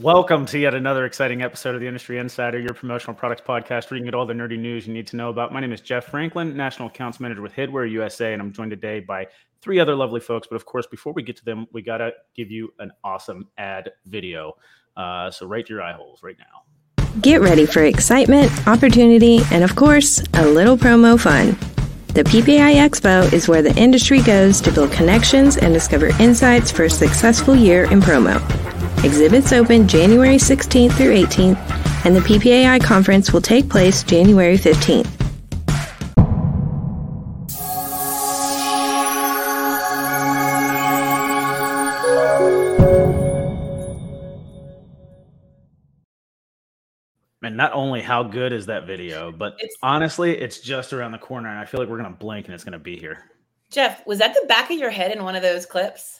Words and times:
Welcome 0.00 0.46
to 0.46 0.58
yet 0.58 0.72
another 0.72 1.04
exciting 1.04 1.42
episode 1.42 1.74
of 1.74 1.82
the 1.82 1.86
Industry 1.86 2.16
Insider, 2.16 2.58
your 2.58 2.72
promotional 2.72 3.12
products 3.12 3.42
podcast, 3.46 3.90
where 3.90 3.98
you 3.98 4.02
can 4.02 4.06
get 4.06 4.14
all 4.14 4.24
the 4.24 4.32
nerdy 4.32 4.58
news 4.58 4.86
you 4.86 4.94
need 4.94 5.06
to 5.08 5.16
know 5.16 5.28
about. 5.28 5.52
My 5.52 5.60
name 5.60 5.74
is 5.74 5.82
Jeff 5.82 6.06
Franklin, 6.06 6.56
National 6.56 6.88
Accounts 6.88 7.20
Manager 7.20 7.42
with 7.42 7.52
Headwear 7.52 7.90
USA, 7.90 8.32
and 8.32 8.40
I'm 8.40 8.50
joined 8.50 8.70
today 8.70 9.00
by 9.00 9.26
three 9.60 9.78
other 9.78 9.94
lovely 9.94 10.20
folks. 10.20 10.48
But 10.48 10.56
of 10.56 10.64
course, 10.64 10.86
before 10.86 11.12
we 11.12 11.22
get 11.22 11.36
to 11.36 11.44
them, 11.44 11.66
we 11.74 11.82
got 11.82 11.98
to 11.98 12.12
give 12.34 12.50
you 12.50 12.72
an 12.78 12.92
awesome 13.04 13.48
ad 13.58 13.90
video. 14.06 14.54
Uh, 14.96 15.30
so, 15.30 15.44
right 15.44 15.66
to 15.66 15.74
your 15.74 15.82
eye 15.82 15.92
holes 15.92 16.22
right 16.22 16.36
now. 16.38 17.04
Get 17.20 17.42
ready 17.42 17.66
for 17.66 17.82
excitement, 17.82 18.50
opportunity, 18.66 19.40
and 19.52 19.62
of 19.62 19.76
course, 19.76 20.22
a 20.32 20.46
little 20.46 20.78
promo 20.78 21.20
fun. 21.20 21.58
The 22.14 22.24
PPAI 22.24 22.88
Expo 22.88 23.30
is 23.34 23.48
where 23.48 23.60
the 23.60 23.76
industry 23.76 24.22
goes 24.22 24.62
to 24.62 24.72
build 24.72 24.92
connections 24.92 25.58
and 25.58 25.74
discover 25.74 26.06
insights 26.18 26.70
for 26.70 26.84
a 26.84 26.90
successful 26.90 27.54
year 27.54 27.84
in 27.92 28.00
promo. 28.00 28.40
Exhibits 29.02 29.52
open 29.52 29.88
January 29.88 30.36
16th 30.36 30.92
through 30.92 31.14
18th, 31.14 32.04
and 32.04 32.14
the 32.14 32.20
PPAI 32.20 32.82
conference 32.82 33.32
will 33.32 33.40
take 33.40 33.68
place 33.68 34.02
January 34.02 34.58
15th. 34.58 35.08
And 47.42 47.56
not 47.56 47.72
only 47.72 48.02
how 48.02 48.22
good 48.22 48.52
is 48.52 48.66
that 48.66 48.86
video, 48.86 49.32
but 49.32 49.54
It's- 49.54 49.70
honestly, 49.82 50.36
it's 50.38 50.60
just 50.60 50.92
around 50.92 51.12
the 51.12 51.18
corner, 51.18 51.48
and 51.48 51.58
I 51.58 51.64
feel 51.64 51.80
like 51.80 51.88
we're 51.88 51.96
gonna 51.96 52.10
blink 52.10 52.46
and 52.46 52.54
it's 52.54 52.64
gonna 52.64 52.78
be 52.78 52.96
here. 52.98 53.24
Jeff, 53.70 54.06
was 54.06 54.18
that 54.18 54.34
the 54.34 54.46
back 54.46 54.70
of 54.70 54.78
your 54.78 54.90
head 54.90 55.10
in 55.10 55.24
one 55.24 55.36
of 55.36 55.42
those 55.42 55.64
clips? 55.64 56.19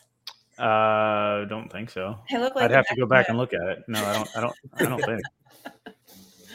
Uh, 0.61 1.47
don't 1.47 1.70
think 1.70 1.91
so. 1.91 2.19
I 2.30 2.39
look 2.39 2.55
like 2.55 2.64
I'd 2.64 2.70
have 2.70 2.86
to 2.89 2.97
go 2.97 3.06
back 3.06 3.28
and 3.28 3.39
look 3.39 3.53
at 3.53 3.62
it. 3.62 3.84
No, 3.89 4.05
I 4.05 4.12
don't. 4.12 4.36
I 4.36 4.41
don't. 4.41 4.55
I 4.77 4.84
don't 4.84 5.05
think. 5.05 5.20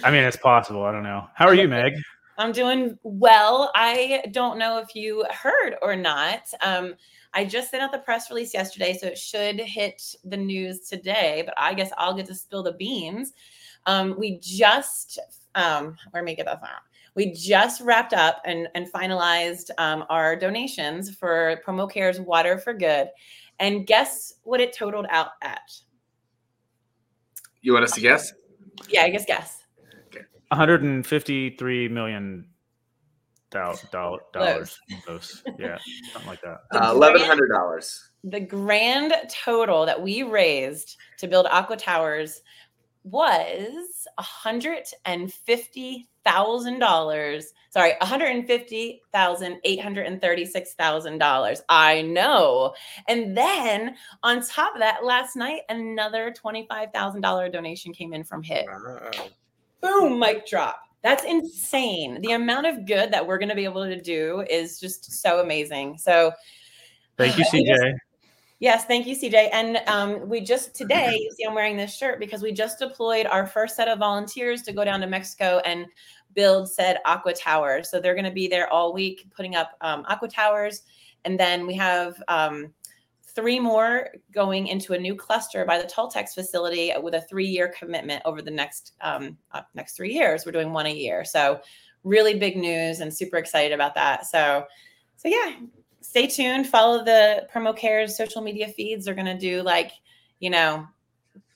I 0.03 0.11
mean, 0.11 0.23
it's 0.23 0.37
possible. 0.37 0.83
I 0.83 0.91
don't 0.91 1.03
know. 1.03 1.27
How 1.33 1.47
are 1.47 1.55
you, 1.55 1.67
Meg? 1.67 1.93
I'm 2.37 2.51
doing 2.51 2.99
well. 3.03 3.71
I 3.75 4.25
don't 4.31 4.59
know 4.59 4.77
if 4.77 4.95
you 4.95 5.25
heard 5.31 5.75
or 5.81 5.95
not. 5.95 6.41
Um, 6.61 6.95
I 7.33 7.45
just 7.45 7.71
sent 7.71 7.81
out 7.81 7.91
the 7.91 7.99
press 7.99 8.29
release 8.29 8.53
yesterday, 8.53 8.93
so 8.93 9.07
it 9.07 9.17
should 9.17 9.59
hit 9.59 10.15
the 10.23 10.37
news 10.37 10.81
today. 10.81 11.43
But 11.45 11.55
I 11.57 11.73
guess 11.73 11.91
I'll 11.97 12.13
get 12.13 12.27
to 12.27 12.35
spill 12.35 12.63
the 12.63 12.73
beans. 12.73 13.33
Um, 13.85 14.15
we 14.17 14.39
just 14.41 15.19
um, 15.55 15.95
where 16.11 16.23
me 16.23 16.35
get 16.35 16.45
that 16.45 16.59
from? 16.59 16.69
We 17.15 17.31
just 17.31 17.81
wrapped 17.81 18.13
up 18.13 18.41
and, 18.45 18.67
and 18.75 18.91
finalized 18.91 19.69
um, 19.77 20.03
our 20.09 20.35
donations 20.35 21.15
for 21.15 21.61
Promo 21.65 21.89
Care's 21.89 22.19
Water 22.19 22.57
for 22.57 22.73
Good. 22.73 23.07
And 23.59 23.87
guess 23.87 24.33
what 24.43 24.59
it 24.59 24.73
totaled 24.75 25.05
out 25.09 25.29
at? 25.41 25.71
You 27.61 27.73
want 27.73 27.85
us 27.85 27.93
to 27.93 28.01
guess? 28.01 28.33
Yeah, 28.89 29.03
I 29.03 29.09
guess 29.09 29.25
guess. 29.25 29.63
Okay. 30.07 30.25
153 30.49 31.87
million 31.89 32.45
dollars. 33.49 33.79
Dollars. 33.91 34.77
Those. 35.07 35.43
Yeah, 35.57 35.77
something 36.11 36.29
like 36.29 36.41
that. 36.41 36.57
Uh, 36.73 36.91
Eleven 36.93 37.21
hundred 37.21 37.47
dollars. 37.49 38.11
the 38.25 38.39
grand 38.41 39.13
total 39.29 39.85
that 39.85 40.01
we 40.01 40.23
raised 40.23 40.97
to 41.19 41.27
build 41.27 41.45
aqua 41.49 41.77
towers 41.77 42.41
was 43.05 44.07
a 44.17 44.21
hundred 44.21 44.83
and 45.05 45.31
fifty 45.31 46.07
thousand 46.23 46.79
dollars 46.79 47.53
sorry 47.69 47.93
a 48.01 48.05
hundred 48.05 48.35
and 48.35 48.47
fifty 48.47 48.99
thousand 49.13 49.59
eight 49.63 49.79
hundred 49.79 50.07
and 50.07 50.19
thirty-six 50.19 50.73
thousand 50.73 51.19
dollars. 51.19 51.61
I 51.69 52.01
know. 52.01 52.73
And 53.07 53.37
then 53.37 53.95
on 54.23 54.41
top 54.41 54.73
of 54.73 54.79
that 54.79 55.05
last 55.05 55.35
night 55.35 55.61
another 55.69 56.33
twenty-five 56.35 56.91
thousand 56.93 57.21
dollar 57.21 57.47
donation 57.47 57.93
came 57.93 58.11
in 58.13 58.23
from 58.23 58.41
hit. 58.41 58.65
Boom 59.81 60.19
mic 60.19 60.47
drop. 60.47 60.81
That's 61.03 61.23
insane. 61.23 62.19
The 62.21 62.31
amount 62.31 62.65
of 62.65 62.87
good 62.87 63.11
that 63.13 63.27
we're 63.27 63.37
going 63.37 63.49
to 63.49 63.55
be 63.55 63.65
able 63.65 63.85
to 63.85 64.01
do 64.01 64.43
is 64.49 64.79
just 64.79 65.11
so 65.21 65.39
amazing. 65.39 65.99
So 65.99 66.31
Thank 67.17 67.37
you, 67.37 67.43
uh, 67.43 67.47
I 67.53 67.57
just- 67.59 67.83
CJ. 67.83 67.93
Yes, 68.59 68.85
thank 68.85 69.05
you, 69.05 69.15
CJ. 69.15 69.49
And 69.51 69.81
um, 69.87 70.29
we 70.29 70.39
just 70.39 70.75
today, 70.75 71.11
you 71.21 71.31
see, 71.35 71.43
I'm 71.43 71.53
wearing 71.53 71.75
this 71.75 71.95
shirt 71.95 72.19
because 72.19 72.41
we 72.41 72.51
just 72.53 72.79
deployed 72.79 73.25
our 73.25 73.45
first 73.45 73.75
set 73.75 73.87
of 73.87 73.99
volunteers 73.99 74.61
to 74.63 74.71
go 74.71 74.85
down 74.85 75.01
to 75.01 75.07
Mexico 75.07 75.61
and 75.65 75.85
build 76.33 76.71
said 76.71 76.99
aqua 77.05 77.33
towers. 77.33 77.89
So 77.89 77.99
they're 77.99 78.15
going 78.15 78.25
to 78.25 78.31
be 78.31 78.47
there 78.47 78.71
all 78.71 78.93
week 78.93 79.27
putting 79.35 79.55
up 79.55 79.71
um, 79.81 80.05
aqua 80.07 80.29
towers, 80.29 80.83
and 81.25 81.39
then 81.39 81.67
we 81.67 81.73
have 81.75 82.21
um, 82.27 82.73
three 83.23 83.59
more 83.59 84.09
going 84.31 84.67
into 84.67 84.93
a 84.93 84.97
new 84.97 85.15
cluster 85.15 85.65
by 85.65 85.77
the 85.77 85.87
Toltex 85.87 86.33
facility 86.33 86.93
with 87.01 87.15
a 87.15 87.21
three-year 87.21 87.73
commitment 87.77 88.21
over 88.23 88.41
the 88.41 88.51
next 88.51 88.93
um, 89.01 89.37
uh, 89.51 89.61
next 89.73 89.97
three 89.97 90.13
years. 90.13 90.45
We're 90.45 90.53
doing 90.53 90.71
one 90.71 90.85
a 90.85 90.93
year, 90.93 91.25
so 91.25 91.59
really 92.05 92.39
big 92.39 92.55
news 92.55 93.01
and 93.01 93.13
super 93.13 93.35
excited 93.35 93.73
about 93.73 93.95
that. 93.95 94.27
So, 94.27 94.65
so 95.17 95.27
yeah, 95.27 95.55
stay 96.05 96.27
tuned. 96.27 96.67
Follow 96.67 97.03
the 97.03 97.47
Promo 97.53 97.75
Cares 97.75 98.15
social 98.15 98.41
media 98.41 98.67
feeds. 98.67 99.05
They're 99.05 99.15
going 99.15 99.25
to 99.25 99.37
do 99.37 99.61
like, 99.63 99.91
you 100.39 100.49
know, 100.49 100.87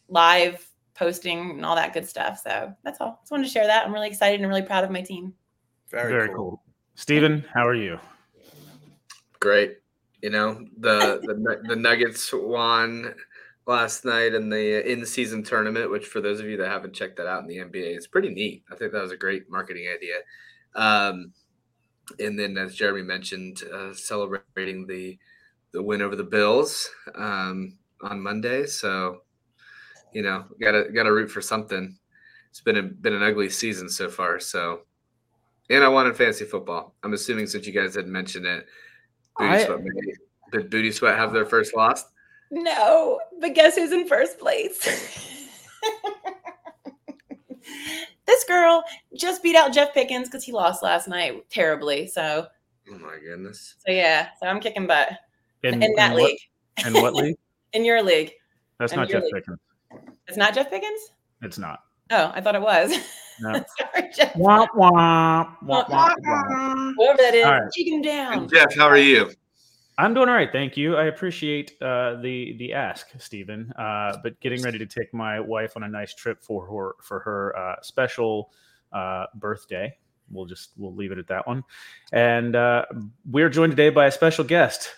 live 0.08 0.68
posting 0.96 1.52
and 1.52 1.66
all 1.66 1.76
that 1.76 1.94
good 1.94 2.08
stuff. 2.08 2.42
So 2.44 2.74
that's 2.84 3.00
all. 3.00 3.20
Just 3.22 3.32
wanted 3.32 3.46
to 3.46 3.50
share 3.50 3.68
that. 3.68 3.86
I'm 3.86 3.94
really 3.94 4.08
excited 4.08 4.40
and 4.40 4.50
really 4.50 4.62
proud 4.62 4.84
of 4.84 4.92
my 4.92 5.02
team. 5.02 5.34
Very, 5.90 6.12
Very 6.12 6.28
cool. 6.30 6.36
cool. 6.36 6.64
Stephen, 6.96 7.46
how 7.54 7.66
are 7.66 7.76
you? 7.76 8.00
Great. 9.40 9.78
You 10.22 10.30
know 10.32 10.66
the 10.78 11.22
the 11.24 11.62
the 11.70 11.76
Nuggets 11.78 12.30
won 12.34 13.16
last 13.66 14.04
night 14.04 14.34
in 14.34 14.50
the 14.50 14.92
in 14.92 15.06
season 15.06 15.44
tournament, 15.44 15.90
which 15.90 16.08
for 16.08 16.20
those 16.20 16.42
of 16.42 16.48
you 16.48 16.58
that 16.58 16.68
haven't 16.68 16.94
checked 16.94 17.16
that 17.18 17.28
out 17.28 17.42
in 17.42 17.48
the 17.48 17.58
NBA, 17.58 17.96
it's 17.96 18.08
pretty 18.08 18.28
neat. 18.30 18.64
I 18.70 18.76
think 18.76 18.92
that 18.92 19.02
was 19.02 19.14
a 19.14 19.18
great 19.18 19.50
marketing 19.50 19.88
idea. 19.88 20.16
Um, 20.76 21.32
and 22.20 22.38
then, 22.38 22.58
as 22.58 22.76
Jeremy 22.76 23.04
mentioned, 23.04 23.64
uh, 23.74 23.94
celebrating 23.94 24.88
the 24.88 25.18
the 25.72 25.82
win 25.82 26.02
over 26.02 26.16
the 26.16 26.24
Bills 26.24 26.90
um, 27.16 27.78
on 28.02 28.20
Monday. 28.20 28.66
So, 28.66 29.22
you 30.14 30.22
know, 30.22 30.46
gotta 30.60 30.86
gotta 30.94 31.12
root 31.12 31.30
for 31.30 31.42
something. 31.42 31.98
It's 32.50 32.62
been 32.62 32.78
a 32.78 32.84
been 32.84 33.14
an 33.14 33.24
ugly 33.24 33.50
season 33.50 33.90
so 33.90 34.10
far. 34.10 34.40
So, 34.40 34.82
and 35.70 35.84
I 35.84 35.88
wanted 35.88 36.18
fantasy 36.18 36.46
football. 36.46 36.96
I'm 37.04 37.14
assuming 37.14 37.48
since 37.48 37.68
you 37.68 37.74
guys 37.74 37.96
had 37.96 38.08
mentioned 38.08 38.46
it, 38.46 38.66
Booty 39.38 39.50
I- 39.52 39.66
Sweat 39.66 39.80
maybe. 39.84 40.14
Did 40.52 40.72
Booty 40.72 40.92
Sweat 40.92 41.16
have 41.16 41.32
their 41.32 41.46
first 41.46 41.76
loss? 41.76 42.06
No, 42.50 43.20
but 43.40 43.54
guess 43.54 43.76
who's 43.76 43.92
in 43.92 44.08
first 44.08 44.40
place? 44.40 45.48
this 48.30 48.44
girl 48.44 48.84
just 49.16 49.42
beat 49.42 49.56
out 49.56 49.74
Jeff 49.74 49.94
Pickens 49.94 50.28
because 50.28 50.44
he 50.44 50.52
lost 50.52 50.84
last 50.84 51.08
night 51.08 51.50
terribly. 51.50 52.06
So, 52.08 52.46
Oh 52.92 52.98
my 53.00 53.18
goodness. 53.24 53.76
so 53.86 53.92
yeah, 53.92 54.30
so 54.40 54.48
I'm 54.48 54.60
kicking 54.60 54.86
butt 54.88 55.10
In, 55.64 55.82
in 55.82 55.94
that 55.96 56.14
what- 56.14 56.24
league, 56.24 56.40
In 56.86 56.94
what 56.94 57.14
league? 57.16 57.36
in 57.74 57.84
your 57.86 58.02
league. 58.04 58.32
That's 58.80 58.94
In 58.94 59.00
not 59.00 59.10
Jeff 59.10 59.24
league. 59.24 59.34
Pickens. 59.34 59.60
It's 60.28 60.38
not 60.38 60.54
Jeff 60.54 60.70
Pickens. 60.70 61.12
It's 61.42 61.58
not. 61.58 61.80
Oh, 62.12 62.32
I 62.34 62.42
thought 62.42 62.56
it 62.56 62.62
was. 62.62 62.92
No. 63.42 63.54
Sorry, 63.94 64.10
Jeff. 64.16 64.34
Womp 64.34 64.68
womp. 64.76 65.56
Womp, 65.64 65.86
womp, 65.88 66.16
womp. 66.26 66.94
Whoever 66.98 67.18
that 67.22 67.34
is, 67.36 67.46
All 67.46 67.52
right. 67.62 67.72
take 67.76 68.04
down. 68.04 68.34
And 68.34 68.50
Jeff, 68.50 68.76
how 68.76 68.88
are 68.88 68.98
you? 68.98 69.32
I'm 70.00 70.14
doing 70.14 70.30
all 70.30 70.36
right, 70.36 70.50
thank 70.50 70.78
you. 70.78 70.96
I 70.96 71.08
appreciate 71.08 71.74
uh, 71.82 72.16
the 72.22 72.56
the 72.58 72.72
ask, 72.72 73.10
Stephen. 73.18 73.74
Uh, 73.78 74.16
but 74.24 74.40
getting 74.40 74.62
ready 74.62 74.78
to 74.78 74.86
take 74.86 75.14
my 75.14 75.42
wife 75.42 75.74
on 75.76 75.84
a 75.84 75.90
nice 75.90 76.14
trip 76.14 76.42
for 76.42 76.66
her 76.66 77.04
for 77.04 77.20
her 77.20 77.58
uh, 77.58 77.76
special 77.82 78.54
uh, 78.94 79.26
birthday. 79.36 79.94
We'll 80.32 80.46
just 80.46 80.72
we'll 80.78 80.96
leave 80.96 81.12
it 81.12 81.18
at 81.18 81.28
that 81.28 81.46
one. 81.46 81.66
And 82.14 82.56
uh, 82.56 82.86
we're 83.30 83.50
joined 83.50 83.74
today 83.74 83.90
by 83.90 84.06
a 84.06 84.12
special 84.12 84.46
guest. 84.46 84.90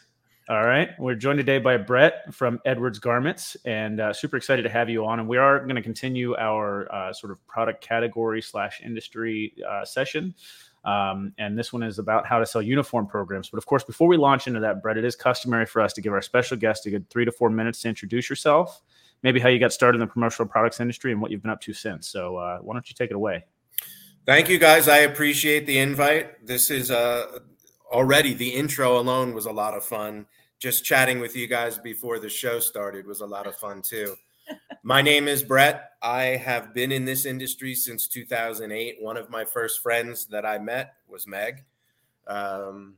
All 0.48 0.64
right, 0.64 0.90
we're 1.00 1.16
joined 1.16 1.40
today 1.40 1.58
by 1.58 1.78
Brett 1.78 2.32
from 2.32 2.60
Edwards 2.64 3.00
Garments, 3.00 3.58
and 3.66 4.00
uh, 4.00 4.14
super 4.14 4.38
excited 4.38 4.62
to 4.64 4.70
have 4.70 4.88
you 4.88 5.04
on. 5.04 5.20
And 5.20 5.28
we 5.28 5.38
are 5.38 5.62
going 5.62 5.78
to 5.78 5.82
continue 5.82 6.36
our 6.36 7.12
sort 7.14 7.32
of 7.32 7.44
product 7.48 7.82
category 7.82 8.44
slash 8.44 8.82
industry 8.86 9.56
session. 9.84 10.36
Um, 10.84 11.34
and 11.38 11.58
this 11.58 11.72
one 11.72 11.84
is 11.84 12.00
about 12.00 12.26
how 12.26 12.40
to 12.40 12.46
sell 12.46 12.62
uniform 12.62 13.06
programs. 13.06 13.50
But 13.50 13.58
of 13.58 13.66
course, 13.66 13.84
before 13.84 14.08
we 14.08 14.18
launch 14.18 14.48
into 14.48 14.60
that, 14.62 14.82
Brett, 14.82 14.98
it 14.98 15.06
is 15.06 15.16
customary 15.16 15.66
for 15.66 15.82
us 15.82 15.94
to 15.94 16.02
give 16.02 16.14
our 16.14 16.22
special 16.22 16.58
guest 16.58 16.86
a 16.88 16.90
good 16.90 17.10
three 17.10 17.26
to 17.26 17.32
four 17.32 17.50
minutes 17.50 17.82
to 17.82 17.90
introduce 17.90 18.30
yourself, 18.30 18.82
maybe 19.22 19.40
how 19.40 19.50
you 19.50 19.60
got 19.60 19.74
started 19.74 19.98
in 19.98 20.08
the 20.08 20.12
promotional 20.12 20.48
products 20.48 20.80
industry 20.80 21.12
and 21.12 21.22
what 21.22 21.30
you've 21.30 21.42
been 21.42 21.52
up 21.52 21.62
to 21.62 21.74
since. 21.74 22.08
So 22.08 22.38
uh, 22.38 22.60
why 22.60 22.74
don't 22.74 22.90
you 22.90 22.96
take 22.96 23.12
it 23.12 23.16
away? 23.16 23.44
Thank 24.26 24.50
you, 24.50 24.60
guys. 24.60 24.88
I 24.88 25.00
appreciate 25.00 25.66
the 25.66 25.78
invite. 25.80 26.46
This 26.46 26.70
is 26.72 26.92
uh, 26.92 27.40
already 27.92 28.34
the 28.34 28.50
intro 28.50 29.00
alone 29.00 29.34
was 29.34 29.46
a 29.46 29.52
lot 29.52 29.76
of 29.76 29.84
fun. 29.84 30.26
Just 30.60 30.86
chatting 30.86 31.20
with 31.20 31.36
you 31.36 31.48
guys 31.48 31.78
before 31.80 32.20
the 32.20 32.30
show 32.30 32.60
started 32.60 33.08
was 33.08 33.22
a 33.22 33.26
lot 33.26 33.48
of 33.48 33.56
fun 33.56 33.82
too. 33.82 34.16
My 34.84 35.02
name 35.02 35.28
is 35.28 35.44
Brett. 35.44 35.92
I 36.02 36.24
have 36.24 36.74
been 36.74 36.92
in 36.92 37.06
this 37.06 37.26
industry 37.26 37.76
since 37.76 38.08
2008. 38.08 38.98
One 39.00 39.18
of 39.18 39.30
my 39.30 39.46
first 39.46 39.82
friends 39.82 40.26
that 40.28 40.46
I 40.46 40.58
met 40.58 40.96
was 41.08 41.28
Meg. 41.28 41.64
Um, 42.28 42.96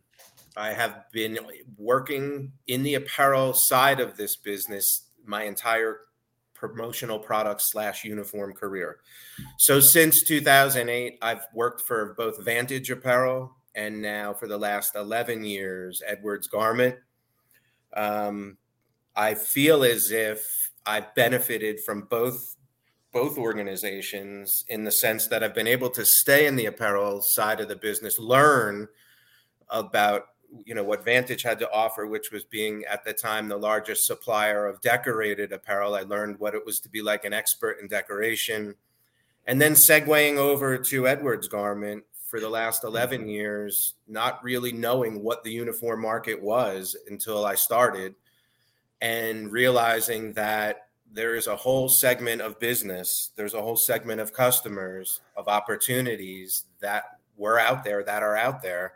I 0.56 0.72
have 0.72 1.06
been 1.12 1.40
working 1.78 2.54
in 2.68 2.84
the 2.84 2.96
apparel 2.96 3.54
side 3.54 4.00
of 4.00 4.16
this 4.16 4.36
business 4.36 5.10
my 5.26 5.44
entire 5.44 6.02
promotional 6.54 7.20
products 7.20 7.72
slash 7.72 8.06
uniform 8.06 8.54
career. 8.54 9.00
So 9.58 9.80
since 9.80 10.24
2008, 10.24 11.18
I've 11.22 11.46
worked 11.54 11.82
for 11.82 12.14
both 12.18 12.44
Vantage 12.44 12.90
Apparel 12.90 13.54
and 13.76 14.02
now 14.02 14.34
for 14.34 14.48
the 14.48 14.58
last 14.58 14.96
11 14.96 15.44
years, 15.44 16.02
Edwards 16.06 16.48
Garment. 16.48 16.96
Um, 17.94 18.58
I 19.16 19.34
feel 19.34 19.84
as 19.84 20.12
if 20.12 20.72
I've 20.86 21.14
benefited 21.16 21.80
from 21.82 22.02
both 22.02 22.56
both 23.12 23.38
organizations 23.38 24.66
in 24.70 24.84
the 24.84 24.92
sense 24.92 25.28
that 25.28 25.44
I've 25.44 25.54
been 25.54 25.68
able 25.68 25.92
to 25.92 26.04
stay 26.04 26.48
in 26.48 26.56
the 26.56 26.66
apparel 26.66 27.22
side 27.22 27.62
of 27.62 27.68
the 27.68 27.76
business, 27.76 28.18
learn 28.18 28.88
about 29.70 30.26
you 30.66 30.76
know 30.76 30.84
what 30.84 31.06
Vantage 31.06 31.42
had 31.42 31.60
to 31.60 31.72
offer, 31.72 32.06
which 32.06 32.32
was 32.32 32.44
being 32.44 32.84
at 32.86 33.04
the 33.04 33.14
time 33.14 33.48
the 33.48 33.58
largest 33.58 34.06
supplier 34.06 34.68
of 34.68 34.82
decorated 34.82 35.52
apparel. 35.52 35.96
I 35.96 36.02
learned 36.02 36.40
what 36.40 36.56
it 36.56 36.66
was 36.66 36.80
to 36.80 36.90
be 36.90 37.02
like 37.02 37.26
an 37.26 37.34
expert 37.34 37.78
in 37.82 37.88
decoration, 37.88 38.76
and 39.46 39.62
then 39.62 39.74
segueing 39.74 40.38
over 40.38 40.78
to 40.78 41.08
Edwards 41.08 41.48
Garment 41.48 42.04
for 42.28 42.40
the 42.40 42.50
last 42.50 42.84
11 42.84 43.28
years, 43.28 43.94
not 44.08 44.44
really 44.44 44.72
knowing 44.72 45.24
what 45.24 45.44
the 45.44 45.52
uniform 45.52 46.02
market 46.02 46.42
was 46.42 46.96
until 47.08 47.46
I 47.46 47.54
started, 47.54 48.16
and 49.04 49.52
realizing 49.52 50.34
that 50.34 50.88
there 51.12 51.36
is 51.36 51.46
a 51.46 51.56
whole 51.56 51.88
segment 51.88 52.42
of 52.42 52.60
business, 52.60 53.32
there's 53.36 53.54
a 53.54 53.62
whole 53.62 53.76
segment 53.76 54.20
of 54.20 54.34
customers, 54.34 55.22
of 55.38 55.48
opportunities 55.48 56.64
that 56.80 57.04
were 57.38 57.60
out 57.60 57.84
there 57.84 58.04
that 58.04 58.24
are 58.24 58.36
out 58.36 58.64
there 58.64 58.94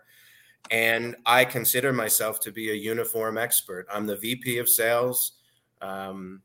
and 0.72 1.16
I 1.26 1.46
consider 1.46 1.94
myself 1.94 2.40
to 2.42 2.52
be 2.52 2.72
a 2.72 2.76
uniform 2.76 3.38
expert. 3.38 3.88
I'm 3.92 4.06
the 4.06 4.18
VP 4.18 4.58
of 4.58 4.70
sales. 4.70 5.34
Um, 5.82 6.42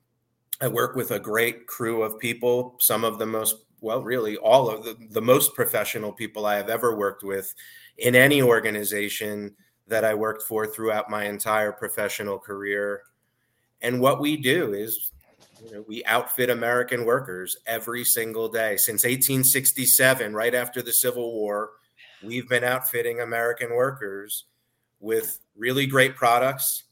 I 0.60 0.68
work 0.68 0.94
with 0.94 1.10
a 1.10 1.18
great 1.18 1.66
crew 1.66 2.02
of 2.02 2.18
people, 2.18 2.76
some 2.78 3.04
of 3.04 3.18
the 3.18 3.26
most, 3.26 3.56
well, 3.80 4.02
really 4.02 4.36
all 4.36 4.70
of 4.70 4.84
the, 4.84 4.96
the 5.10 5.22
most 5.22 5.54
professional 5.54 6.12
people 6.12 6.46
I 6.46 6.56
have 6.56 6.68
ever 6.68 6.94
worked 6.94 7.24
with 7.24 7.52
in 7.98 8.14
any 8.14 8.42
organization 8.42 9.54
that 9.88 10.04
I 10.04 10.14
worked 10.14 10.44
for 10.44 10.66
throughout 10.66 11.10
my 11.10 11.24
entire 11.24 11.72
professional 11.72 12.38
career. 12.38 13.02
And 13.82 14.00
what 14.00 14.20
we 14.20 14.36
do 14.36 14.72
is 14.72 15.10
you 15.62 15.72
know, 15.72 15.84
we 15.86 16.04
outfit 16.04 16.50
American 16.50 17.04
workers 17.04 17.56
every 17.66 18.04
single 18.04 18.48
day 18.48 18.76
since 18.76 19.04
1867, 19.04 20.34
right 20.34 20.54
after 20.54 20.82
the 20.82 20.92
Civil 20.92 21.32
War 21.32 21.72
we've 22.22 22.48
been 22.48 22.64
outfitting 22.64 23.20
American 23.20 23.74
workers 23.74 24.44
with 25.00 25.40
really 25.56 25.86
great 25.86 26.16
products. 26.16 26.84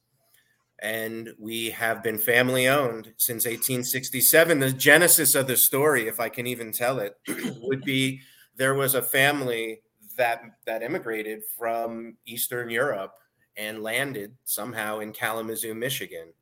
And 0.83 1.35
we 1.39 1.71
have 1.71 2.03
been 2.03 2.19
family 2.19 2.67
owned 2.67 3.13
since 3.19 3.45
1867. 3.45 4.61
The 4.61 4.73
genesis 4.73 5.35
of 5.35 5.47
the 5.47 5.57
story, 5.57 6.09
if 6.09 6.19
I 6.19 6.31
can 6.31 6.47
even 6.47 6.73
tell 6.73 6.99
it, 7.01 7.19
would 7.61 7.83
be 7.83 8.21
there 8.57 8.75
was 8.75 8.95
a 8.95 9.03
family 9.03 9.83
that 10.17 10.43
that 10.67 10.83
immigrated 10.83 11.43
from 11.59 12.17
Eastern 12.27 12.71
Europe 12.71 13.13
and 13.57 13.83
landed 13.83 14.35
somehow 14.45 15.01
in 15.01 15.13
Kalamazoo, 15.13 15.75
Michigan. 15.75 16.33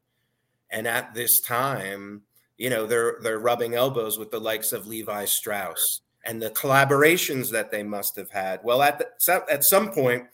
And 0.71 0.87
at 0.87 1.15
this 1.15 1.41
time, 1.41 2.23
you 2.57 2.71
know, 2.71 2.87
they're 2.87 3.19
they're 3.23 3.39
rubbing 3.39 3.75
elbows 3.75 4.19
with 4.19 4.31
the 4.31 4.41
likes 4.41 4.73
of 4.73 4.87
Levi 4.87 5.25
Strauss 5.25 6.03
and 6.25 6.43
the 6.43 6.51
collaborations 6.51 7.51
that 7.51 7.71
they 7.71 7.83
must 7.83 8.17
have 8.17 8.31
had. 8.31 8.61
Well, 8.63 8.83
at 8.83 8.99
the, 8.99 9.45
at 9.51 9.65
some 9.65 9.93
point, 9.93 10.25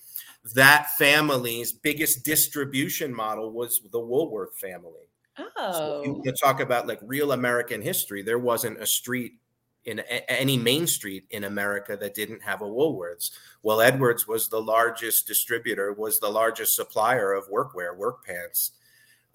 that 0.55 0.89
family's 0.99 1.73
biggest 1.73 2.25
distribution 2.25 3.15
model 3.15 3.53
was 3.53 3.81
the 3.93 4.01
Woolworth 4.01 4.59
family. 4.59 5.09
Oh, 5.57 5.73
so 5.73 6.23
you 6.25 6.33
talk 6.33 6.61
about 6.61 6.87
like 6.87 6.99
real 7.03 7.33
American 7.33 7.83
history. 7.83 8.23
There 8.23 8.39
wasn't 8.39 8.81
a 8.81 8.87
street 8.87 9.35
in 9.85 9.99
a, 9.99 10.31
any 10.31 10.57
main 10.57 10.87
street 10.87 11.25
in 11.31 11.45
America 11.45 11.97
that 11.97 12.15
didn't 12.15 12.43
have 12.43 12.63
a 12.63 12.67
Woolworths. 12.67 13.31
Well, 13.63 13.81
Edwards 13.81 14.27
was 14.27 14.49
the 14.49 14.61
largest 14.61 15.27
distributor, 15.27 15.93
was 15.93 16.19
the 16.19 16.29
largest 16.29 16.75
supplier 16.75 17.33
of 17.33 17.51
workwear, 17.51 17.97
work 17.97 18.25
pants, 18.25 18.73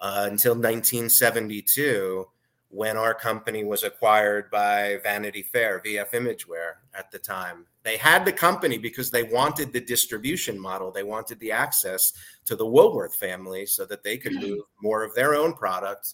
uh, 0.01 0.28
until 0.30 0.54
1972 0.54 2.28
when 2.69 2.98
our 2.98 3.16
company 3.16 3.63
was 3.63 3.84
acquired 3.84 4.50
by 4.51 5.00
Vanity 5.01 5.42
Fair, 5.42 5.81
VF 5.84 6.13
Imageware 6.13 6.78
at 6.94 7.12
the 7.12 7.18
time. 7.18 7.66
They 7.84 7.98
had 7.98 8.25
the 8.25 8.31
company 8.31 8.78
because 8.78 9.10
they 9.10 9.24
wanted 9.24 9.74
the 9.74 9.81
distribution 9.81 10.60
model. 10.60 10.92
They 10.92 11.04
wanted 11.04 11.40
the 11.40 11.51
access 11.51 12.13
to 12.46 12.56
the 12.56 12.68
Woolworth 12.68 13.16
family 13.16 13.66
so 13.66 13.86
that 13.86 14.04
they 14.04 14.18
could 14.18 14.36
move 14.36 14.60
more 14.81 15.04
of 15.04 15.16
their 15.16 15.34
own 15.34 15.54
products. 15.54 16.13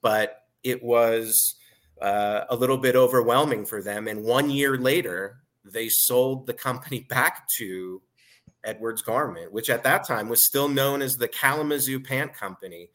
But 0.00 0.44
it 0.62 0.80
was 0.82 1.56
uh, 2.00 2.42
a 2.48 2.54
little 2.54 2.78
bit 2.78 2.94
overwhelming 2.94 3.66
for 3.66 3.82
them. 3.82 4.06
And 4.06 4.22
one 4.22 4.48
year 4.48 4.78
later, 4.78 5.40
they 5.64 5.88
sold 5.88 6.46
the 6.46 6.54
company 6.54 7.00
back 7.08 7.48
to 7.58 8.00
Edwards 8.62 9.02
Garment, 9.02 9.52
which 9.52 9.70
at 9.70 9.82
that 9.82 10.06
time 10.06 10.28
was 10.28 10.44
still 10.44 10.68
known 10.68 11.02
as 11.02 11.16
the 11.16 11.28
Kalamazoo 11.28 11.98
Pant 11.98 12.32
Company 12.32 12.90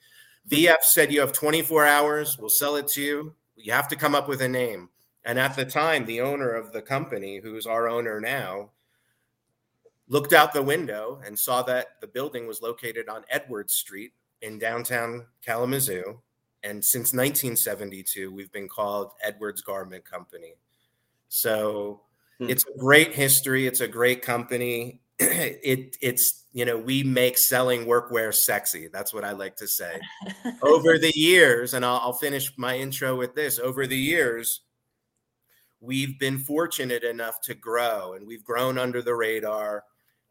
VF 0.50 0.82
said 0.82 1.12
you 1.12 1.22
have 1.22 1.32
24 1.32 1.86
hours. 1.86 2.38
We'll 2.38 2.50
sell 2.50 2.76
it 2.76 2.88
to 2.90 3.02
you. 3.02 3.36
You 3.56 3.74
have 3.74 3.88
to 3.88 3.96
come 3.96 4.16
up 4.16 4.28
with 4.28 4.42
a 4.42 4.50
name. 4.50 4.90
And 5.24 5.40
at 5.40 5.56
the 5.56 5.66
time, 5.66 6.06
the 6.06 6.22
owner 6.22 6.52
of 6.52 6.72
the 6.72 6.82
company, 6.82 7.40
who's 7.42 7.66
our 7.66 7.88
owner 7.88 8.22
now, 8.22 8.72
looked 10.08 10.34
out 10.34 10.54
the 10.54 10.62
window 10.62 11.20
and 11.26 11.38
saw 11.38 11.64
that 11.64 12.00
the 12.00 12.08
building 12.08 12.46
was 12.46 12.62
located 12.62 13.10
on 13.10 13.24
Edwards 13.30 13.74
Street 13.74 14.14
in 14.42 14.60
downtown 14.60 15.26
Kalamazoo. 15.44 16.22
And 16.64 16.84
since 16.84 17.14
1972, 17.14 18.32
we've 18.32 18.52
been 18.52 18.68
called 18.68 19.14
Edwards 19.24 19.62
Garment 19.62 20.06
Company. 20.06 20.54
So 21.28 22.02
hmm. 22.38 22.50
it's 22.50 22.66
a 22.66 22.78
great 22.78 23.14
history. 23.14 23.66
It's 23.66 23.82
a 23.82 23.88
great 23.88 24.22
company. 24.22 25.00
it 25.20 25.96
it's 26.02 26.46
you 26.52 26.66
know 26.66 26.78
we 26.78 27.04
make 27.04 27.38
selling 27.38 27.86
workwear 27.86 28.34
sexy. 28.34 28.90
That's 28.92 29.14
what 29.14 29.24
i 29.24 29.32
like 29.32 29.56
to 29.58 29.68
say. 29.68 30.00
Over 30.62 30.98
the 30.98 31.14
years 31.16 31.74
and 31.74 31.86
I'll, 31.86 31.98
I'll, 31.98 32.14
finish 32.14 32.52
my 32.58 32.78
intro 32.78 33.16
with 33.16 33.34
this. 33.34 33.58
Over 33.58 33.88
the 33.88 33.98
years 33.98 34.62
we've 35.80 36.20
been 36.20 36.40
fortunate 36.40 37.04
enough 37.04 37.40
to 37.42 37.54
grow 37.54 38.14
and 38.14 38.28
we've 38.28 38.44
grown 38.44 38.78
under 38.78 39.02
the 39.02 39.16
radar 39.16 39.84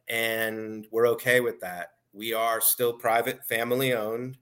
and 0.09 0.87
we're 0.91 1.09
okay 1.09 1.41
with 1.41 1.61
that. 1.61 1.93
We 2.13 2.35
are 2.35 2.61
still 2.61 2.93
private 2.93 3.45
family 3.47 3.95
owned 3.95 4.37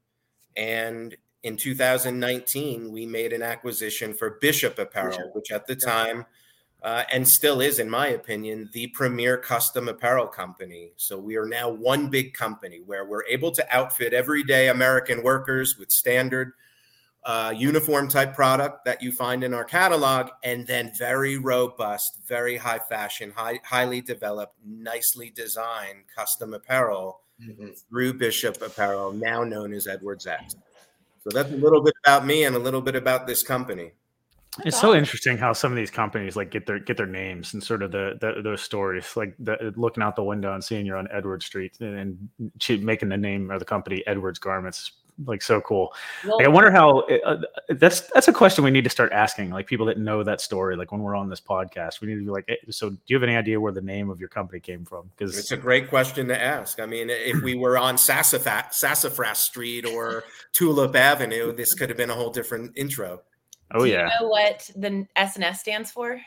and 0.57 1.17
in 1.45 1.57
2019 1.57 2.91
we 2.91 3.07
made 3.07 3.33
an 3.33 3.43
acquisition 3.43 4.13
for 4.13 4.39
bishop 4.41 4.79
apparel 4.79 5.31
which 5.35 5.51
at 5.53 5.67
the 5.67 5.77
time 5.77 6.27
uh, 6.83 7.05
and 7.13 7.27
still 7.29 7.61
is, 7.61 7.79
in 7.79 7.89
my 7.89 8.09
opinion, 8.09 8.69
the 8.73 8.89
premier 8.89 9.37
custom 9.37 9.89
apparel 9.89 10.27
company. 10.27 10.93
So 10.97 11.17
we 11.19 11.37
are 11.37 11.47
now 11.47 11.71
one 11.71 12.09
big 12.09 12.35
company 12.35 12.81
where 12.85 13.05
we're 13.05 13.25
able 13.27 13.53
to 13.53 13.67
outfit 13.75 14.13
everyday 14.13 14.69
American 14.69 15.23
workers 15.23 15.77
with 15.79 15.91
standard 15.91 16.53
uh, 17.25 17.55
uniform 17.57 18.09
type 18.09 18.35
product 18.35 18.85
that 18.85 19.01
you 19.01 19.13
find 19.13 19.45
in 19.45 19.55
our 19.55 19.65
catalog, 19.65 20.31
and 20.43 20.67
then 20.67 20.91
very 20.99 21.39
robust, 21.39 22.19
very 22.27 22.57
high 22.57 22.81
fashion, 22.81 23.31
high, 23.31 23.61
highly 23.65 24.01
developed, 24.01 24.57
nicely 24.67 25.31
designed 25.31 26.03
custom 26.17 26.53
apparel 26.53 27.21
mm-hmm. 27.41 27.69
through 27.89 28.15
Bishop 28.15 28.61
Apparel, 28.61 29.13
now 29.13 29.45
known 29.45 29.73
as 29.73 29.87
Edwards 29.87 30.27
X. 30.27 30.57
So 31.23 31.31
that's 31.31 31.53
a 31.53 31.57
little 31.57 31.81
bit 31.81 31.95
about 32.05 32.27
me 32.27 32.43
and 32.43 32.57
a 32.57 32.59
little 32.59 32.81
bit 32.81 32.97
about 32.97 33.29
this 33.29 33.45
company. 33.45 33.93
It's 34.65 34.79
so 34.79 34.95
interesting 34.95 35.39
how 35.39 35.55
some 35.55 35.73
of 35.73 35.77
these 35.77 35.91
companies 35.91 36.37
like 36.37 36.51
get 36.51 36.67
their 36.67 36.79
get 36.79 36.99
their 36.99 37.07
names 37.07 37.55
and 37.55 37.63
sort 37.63 37.83
of 37.83 37.91
the, 37.91 38.19
the 38.21 38.43
those 38.43 38.61
stories, 38.61 39.17
like 39.17 39.35
the, 39.39 39.73
looking 39.77 40.03
out 40.03 40.15
the 40.15 40.23
window 40.23 40.53
and 40.53 40.63
seeing 40.63 40.85
you're 40.85 40.99
on 40.99 41.09
Edward 41.11 41.43
Street 41.43 41.79
and, 41.81 42.29
and 42.39 42.83
making 42.85 43.09
the 43.09 43.17
name 43.17 43.51
of 43.51 43.61
the 43.61 43.65
company 43.65 44.03
Edwards 44.07 44.39
Garments 44.39 44.93
like 45.27 45.43
so 45.43 45.61
cool. 45.61 45.93
Well, 46.27 46.39
Like, 46.39 46.47
I 46.47 46.49
wonder 46.49 46.71
how 46.71 47.01
uh, 47.01 47.43
that's 47.71 48.03
that's 48.13 48.29
a 48.29 48.33
question 48.33 48.65
we 48.65 48.71
need 48.71 48.85
to 48.85 48.91
start 48.91 49.13
asking 49.13 49.51
like 49.51 49.67
people 49.67 49.87
that 49.87 49.99
know 49.99 50.23
that 50.23 50.41
story. 50.41 50.77
Like 50.77 50.93
when 50.93 51.03
we're 51.03 51.17
on 51.17 51.29
this 51.29 51.41
podcast, 51.41 52.01
we 52.01 52.09
need 52.09 52.17
to 52.17 52.25
be 52.25 52.31
like, 52.31 52.45
"Eh, 52.49 52.57
so 52.71 52.91
do 52.91 52.99
you 53.07 53.17
have 53.17 53.23
any 53.23 53.37
idea 53.37 53.61
where 53.61 53.73
the 53.73 53.83
name 53.83 54.11
of 54.11 54.21
your 54.21 54.29
company 54.29 54.61
came 54.61 54.85
from? 54.85 55.11
Because 55.17 55.39
it's 55.39 55.53
a 55.53 55.57
great 55.57 55.89
question 55.89 56.29
to 56.29 56.41
ask. 56.41 56.81
I 56.81 56.87
mean, 56.87 57.09
if 57.11 57.43
we 57.43 57.55
were 57.55 57.79
on 57.79 57.97
Sassafras, 57.97 58.77
Sassafras 58.77 59.39
Street 59.39 59.87
or 59.87 60.25
Tulip 60.53 60.95
Avenue, 60.97 61.53
this 61.53 61.75
could 61.75 61.89
have 61.89 61.99
been 61.99 62.11
a 62.11 62.15
whole 62.15 62.31
different 62.31 62.73
intro. 62.77 63.23
Oh 63.75 63.85
do 63.85 63.91
yeah, 63.91 64.09
You 64.09 64.21
know 64.21 64.29
what 64.29 64.71
the 64.77 65.07
S&S 65.17 65.61
stands 65.61 65.91
for? 65.91 66.21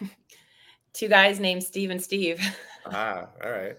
Two 0.92 1.08
guys 1.08 1.40
named 1.40 1.62
Steve 1.64 1.90
and 1.90 2.02
Steve. 2.02 2.40
Ah, 2.86 3.28
all 3.42 3.50
right. 3.50 3.76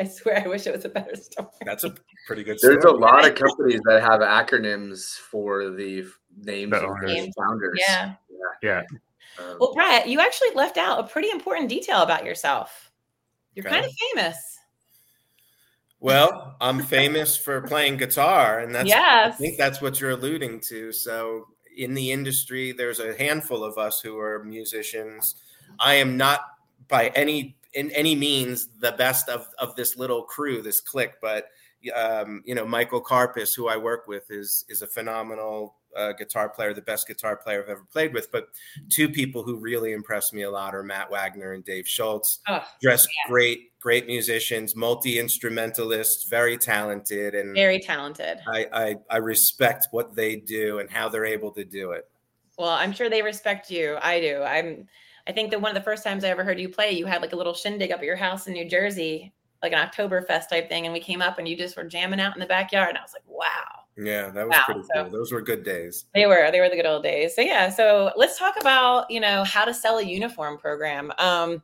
I 0.00 0.04
swear, 0.04 0.42
I 0.44 0.48
wish 0.48 0.66
it 0.66 0.74
was 0.74 0.84
a 0.84 0.88
better 0.88 1.14
story. 1.14 1.46
That's 1.64 1.84
a 1.84 1.94
pretty 2.26 2.42
good 2.42 2.58
story. 2.58 2.74
There's 2.74 2.84
a 2.86 2.90
lot 2.90 3.24
of 3.24 3.36
companies 3.36 3.80
that 3.84 4.02
have 4.02 4.18
acronyms 4.18 5.14
for 5.16 5.70
the 5.70 6.04
names 6.36 6.72
The 6.72 6.78
of 6.78 6.90
owners. 6.90 7.12
their 7.14 7.26
founders. 7.38 7.78
Yeah. 7.78 8.14
yeah. 8.60 8.82
Um, 9.38 9.58
Well, 9.60 9.74
Brett, 9.74 10.08
you 10.08 10.18
actually 10.18 10.50
left 10.56 10.76
out 10.76 10.98
a 10.98 11.04
pretty 11.04 11.30
important 11.30 11.68
detail 11.68 12.02
about 12.02 12.24
yourself. 12.24 12.90
You're 13.54 13.64
Okay. 13.64 13.76
kind 13.76 13.86
of 13.86 13.92
famous. 14.16 14.51
Well, 16.02 16.56
I'm 16.60 16.82
famous 16.82 17.36
for 17.36 17.60
playing 17.62 17.96
guitar, 17.96 18.58
and 18.58 18.74
that's 18.74 18.90
I 19.26 19.30
think 19.30 19.56
that's 19.56 19.80
what 19.80 20.00
you're 20.00 20.10
alluding 20.10 20.60
to. 20.68 20.90
So, 20.92 21.46
in 21.76 21.94
the 21.94 22.10
industry, 22.10 22.72
there's 22.72 22.98
a 22.98 23.16
handful 23.16 23.62
of 23.62 23.78
us 23.78 24.00
who 24.00 24.18
are 24.18 24.42
musicians. 24.42 25.36
I 25.78 25.94
am 25.94 26.16
not 26.16 26.40
by 26.88 27.12
any 27.14 27.56
in 27.74 27.92
any 27.92 28.16
means 28.16 28.68
the 28.80 28.92
best 28.92 29.28
of 29.28 29.46
of 29.58 29.76
this 29.76 29.96
little 29.96 30.24
crew, 30.24 30.60
this 30.60 30.80
clique, 30.80 31.14
but 31.22 31.46
um, 31.94 32.42
you 32.44 32.56
know, 32.56 32.66
Michael 32.66 33.00
Carpus, 33.00 33.54
who 33.54 33.68
I 33.68 33.76
work 33.76 34.08
with, 34.08 34.30
is 34.30 34.64
is 34.68 34.82
a 34.82 34.88
phenomenal 34.88 35.76
uh, 35.96 36.12
guitar 36.12 36.48
player, 36.48 36.74
the 36.74 36.82
best 36.82 37.06
guitar 37.06 37.36
player 37.36 37.62
I've 37.62 37.68
ever 37.68 37.86
played 37.92 38.12
with. 38.12 38.30
But 38.30 38.48
two 38.88 39.08
people 39.08 39.42
who 39.42 39.56
really 39.56 39.92
impressed 39.92 40.32
me 40.32 40.42
a 40.42 40.50
lot 40.50 40.74
are 40.74 40.82
Matt 40.82 41.10
Wagner 41.10 41.52
and 41.52 41.64
Dave 41.64 41.86
Schultz. 41.86 42.40
Oh, 42.48 42.64
Just 42.82 43.08
yeah. 43.08 43.30
great, 43.30 43.78
great 43.80 44.06
musicians, 44.06 44.74
multi 44.76 45.18
instrumentalists, 45.18 46.28
very 46.28 46.56
talented, 46.56 47.34
and 47.34 47.54
very 47.54 47.80
talented. 47.80 48.38
I, 48.46 48.66
I 48.72 48.96
I 49.10 49.16
respect 49.18 49.88
what 49.90 50.14
they 50.14 50.36
do 50.36 50.78
and 50.78 50.90
how 50.90 51.08
they're 51.08 51.24
able 51.26 51.50
to 51.52 51.64
do 51.64 51.92
it. 51.92 52.08
Well, 52.58 52.70
I'm 52.70 52.92
sure 52.92 53.08
they 53.08 53.22
respect 53.22 53.70
you. 53.70 53.98
I 54.02 54.20
do. 54.20 54.42
I'm. 54.42 54.88
I 55.26 55.32
think 55.32 55.52
that 55.52 55.60
one 55.60 55.70
of 55.70 55.76
the 55.76 55.84
first 55.84 56.02
times 56.02 56.24
I 56.24 56.30
ever 56.30 56.42
heard 56.42 56.58
you 56.58 56.68
play, 56.68 56.90
you 56.92 57.06
had 57.06 57.22
like 57.22 57.32
a 57.32 57.36
little 57.36 57.54
shindig 57.54 57.92
up 57.92 58.00
at 58.00 58.04
your 58.04 58.16
house 58.16 58.48
in 58.48 58.54
New 58.54 58.68
Jersey, 58.68 59.32
like 59.62 59.72
an 59.72 59.88
Oktoberfest 59.88 60.48
type 60.48 60.68
thing, 60.68 60.84
and 60.84 60.92
we 60.92 60.98
came 60.98 61.22
up 61.22 61.38
and 61.38 61.46
you 61.46 61.56
just 61.56 61.76
were 61.76 61.84
jamming 61.84 62.20
out 62.20 62.34
in 62.34 62.40
the 62.40 62.46
backyard, 62.46 62.88
and 62.90 62.98
I 62.98 63.02
was 63.02 63.14
like, 63.14 63.22
wow. 63.26 63.81
Yeah, 63.96 64.30
that 64.30 64.48
was 64.48 64.56
Wow, 64.56 64.62
pretty 64.64 64.82
so- 64.94 65.02
cool. 65.04 65.10
Those 65.12 65.32
were 65.32 65.42
good 65.42 65.62
days. 65.64 66.06
They 66.14 66.26
were. 66.26 66.50
They 66.50 66.60
were 66.60 66.68
the 66.70 66.76
good 66.76 66.86
old 66.86 67.02
days. 67.02 67.34
So 67.36 67.42
yeah. 67.42 67.68
So 67.68 68.10
let's 68.16 68.38
talk 68.38 68.54
about 68.60 69.10
you 69.10 69.20
know 69.20 69.44
how 69.44 69.64
to 69.64 69.74
sell 69.74 69.98
a 69.98 70.02
uniform 70.02 70.56
program. 70.58 71.12
Um, 71.18 71.62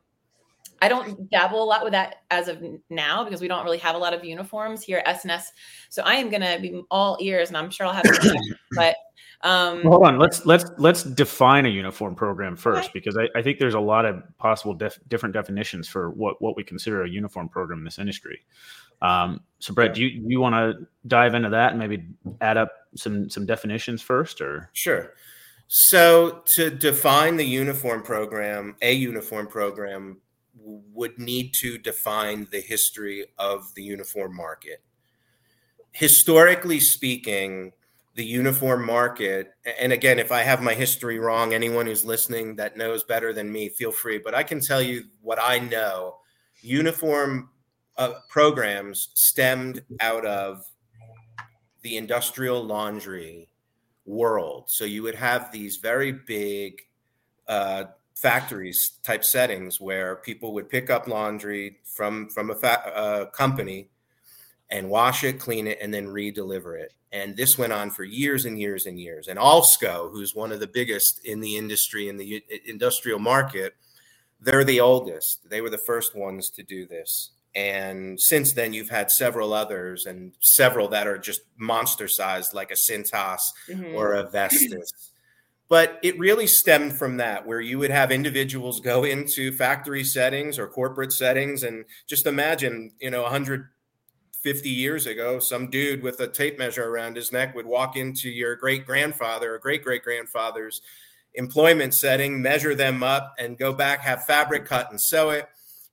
I 0.81 0.89
don't 0.89 1.29
dabble 1.31 1.61
a 1.61 1.65
lot 1.65 1.83
with 1.83 1.93
that 1.93 2.17
as 2.31 2.47
of 2.47 2.63
now 2.91 3.25
because 3.25 3.41
we 3.41 3.49
don't 3.49 3.65
really 3.65 3.79
have 3.79 3.97
a 3.97 3.99
lot 3.99 4.15
of 4.15 4.25
uniforms 4.25 4.83
here 4.83 4.99
at 4.99 5.09
S&S. 5.09 5.51
So 5.89 6.03
I 6.05 6.15
am 6.15 6.31
gonna 6.31 6.59
be 6.61 6.83
all 6.91 7.17
ears, 7.21 7.49
and 7.49 7.57
I'm 7.57 7.71
sure 7.71 7.87
I'll 7.87 7.93
have. 7.95 8.07
some 8.07 8.37
but 8.77 8.95
um, 9.43 9.83
Well, 9.83 9.95
hold 9.95 10.07
on. 10.07 10.19
Let's 10.19 10.45
let's 10.47 10.67
let's 10.79 11.03
define 11.03 11.65
a 11.67 11.69
uniform 11.71 12.15
program 12.15 12.57
first 12.57 12.91
Okay. 12.91 12.91
because 12.93 13.17
I, 13.17 13.29
I 13.37 13.43
think 13.43 13.59
there's 13.59 13.75
a 13.75 13.81
lot 13.81 14.05
of 14.05 14.23
possible 14.39 14.75
def- 14.75 14.99
different 15.09 15.33
definitions 15.33 15.89
for 15.89 16.11
what 16.11 16.41
what 16.43 16.57
we 16.57 16.63
consider 16.63 17.03
a 17.03 17.09
uniform 17.09 17.49
program 17.49 17.79
in 17.81 17.85
this 17.85 17.99
industry. 17.99 18.45
Um, 19.03 19.41
so, 19.61 19.75
Brett, 19.75 19.95
do 19.95 20.03
you 20.03 20.23
you 20.27 20.41
want 20.41 20.55
to 20.55 20.87
dive 21.07 21.35
into 21.35 21.51
that 21.51 21.71
and 21.71 21.79
maybe 21.79 22.05
add 22.41 22.57
up 22.57 22.73
some 22.95 23.29
some 23.29 23.47
definitions 23.47 24.03
first, 24.03 24.41
or 24.41 24.71
Sure. 24.73 25.15
So 25.69 26.43
to 26.57 26.71
define 26.71 27.37
the 27.37 27.45
uniform 27.45 28.03
program, 28.03 28.77
a 28.81 28.93
uniform 28.93 29.49
program 29.49 30.21
would 30.55 31.19
need 31.19 31.53
to 31.61 31.77
define 31.79 32.49
the 32.51 32.61
history 32.61 33.27
of 33.39 33.75
the 33.75 33.83
uniform 33.83 34.35
market. 34.35 34.83
Historically 35.93 36.81
speaking, 36.81 37.73
the 38.15 38.25
uniform 38.25 38.85
market, 38.85 39.53
and 39.79 39.93
again, 39.93 40.19
if 40.19 40.33
I 40.33 40.43
have 40.43 40.63
my 40.63 40.75
history 40.75 41.19
wrong, 41.19 41.53
anyone 41.53 41.87
who's 41.87 42.05
listening 42.05 42.57
that 42.57 42.77
knows 42.77 43.05
better 43.05 43.33
than 43.33 43.53
me, 43.53 43.69
feel 43.69 43.93
free. 43.93 44.19
But 44.19 44.35
I 44.35 44.43
can 44.43 44.61
tell 44.61 44.81
you 44.81 45.05
what 45.21 45.39
I 45.41 45.59
know. 45.59 46.17
Uniform 46.63 47.51
uh, 47.99 48.15
programs 48.29 49.09
stemmed 49.15 49.83
out 50.01 50.25
of 50.25 50.65
the 51.83 51.97
industrial 51.97 52.65
laundry 52.65 53.49
world. 54.07 54.65
So 54.69 54.85
you 54.85 55.03
would 55.03 55.15
have 55.15 55.53
these 55.53 55.77
very 55.77 56.13
big 56.13 56.81
uh, 57.47 57.85
factories 58.15 58.99
type 59.03 59.25
settings 59.25 59.81
where 59.81 60.17
people 60.17 60.55
would 60.55 60.69
pick 60.69 60.91
up 60.91 61.07
laundry 61.07 61.79
from 61.85 62.29
from 62.31 62.51
a 62.51 62.55
fa- 62.55 62.97
uh, 62.97 63.25
company 63.27 63.91
and 64.71 64.89
wash 64.89 65.25
it, 65.25 65.39
clean 65.39 65.67
it, 65.67 65.79
and 65.81 65.93
then 65.93 66.09
re-deliver 66.09 66.77
it. 66.77 66.93
And 67.11 67.37
this 67.37 67.57
went 67.57 67.73
on 67.73 67.91
for 67.91 68.05
years 68.05 68.45
and 68.45 68.59
years 68.59 68.85
and 68.85 69.01
years. 69.01 69.29
And 69.29 69.39
Alsco, 69.39 70.11
who's 70.13 70.35
one 70.35 70.53
of 70.53 70.61
the 70.61 70.67
biggest 70.67 71.25
in 71.25 71.41
the 71.41 71.57
industry 71.57 72.09
in 72.09 72.19
the 72.19 72.27
u- 72.27 72.41
industrial 72.67 73.19
market, 73.19 73.75
they're 74.41 74.65
the 74.65 74.81
oldest. 74.81 75.49
They 75.49 75.63
were 75.63 75.71
the 75.71 75.79
first 75.79 76.15
ones 76.15 76.51
to 76.51 76.63
do 76.63 76.87
this. 76.87 77.31
And 77.59 78.21
since 78.21 78.53
then, 78.53 78.73
you've 78.73 78.89
had 78.89 79.11
several 79.11 79.53
others 79.53 80.07
and 80.07 80.33
several 80.39 80.87
that 80.91 81.09
are 81.09 81.19
just 81.19 81.41
monster 81.57 82.07
sized, 82.07 82.55
like 82.55 82.71
a 82.71 82.75
Cintas 82.75 83.41
mhm. 83.69 83.95
or 83.95 84.15
a 84.15 84.31
Vestis. 84.31 84.93
But 85.69 85.99
it 86.05 86.17
really 86.21 86.47
stemmed 86.47 86.97
from 86.97 87.17
that, 87.17 87.49
where 87.49 87.61
you 87.61 87.81
would 87.81 87.91
have 87.91 88.13
individuals 88.13 88.79
go 88.79 89.03
into 89.03 89.51
factory 89.51 90.05
settings 90.05 90.57
or 90.57 90.69
corporate 90.69 91.13
settings, 91.13 91.65
and 91.65 91.85
just 92.07 92.27
imagine, 92.27 92.93
you 93.01 93.11
know, 93.11 93.23
150 93.23 94.71
years 94.71 95.07
ago, 95.07 95.41
some 95.41 95.69
dude 95.69 96.05
with 96.05 96.21
a 96.21 96.29
tape 96.29 96.61
measure 96.61 96.89
around 96.89 97.17
his 97.17 97.33
neck 97.33 97.57
would 97.57 97.67
walk 97.67 97.97
into 97.97 98.31
your 98.31 98.55
great 98.55 98.87
grandfather 98.87 99.57
or 99.57 99.59
great 99.59 99.83
great 99.83 100.05
grandfather's 100.05 100.81
employment 101.35 101.93
setting, 101.93 102.41
measure 102.41 102.77
them 102.77 103.03
up, 103.03 103.35
and 103.37 103.59
go 103.59 103.73
back, 103.73 104.01
have 104.03 104.25
fabric 104.27 104.65
cut 104.65 104.91
and 104.91 105.01
sew 105.01 105.31
it, 105.31 105.49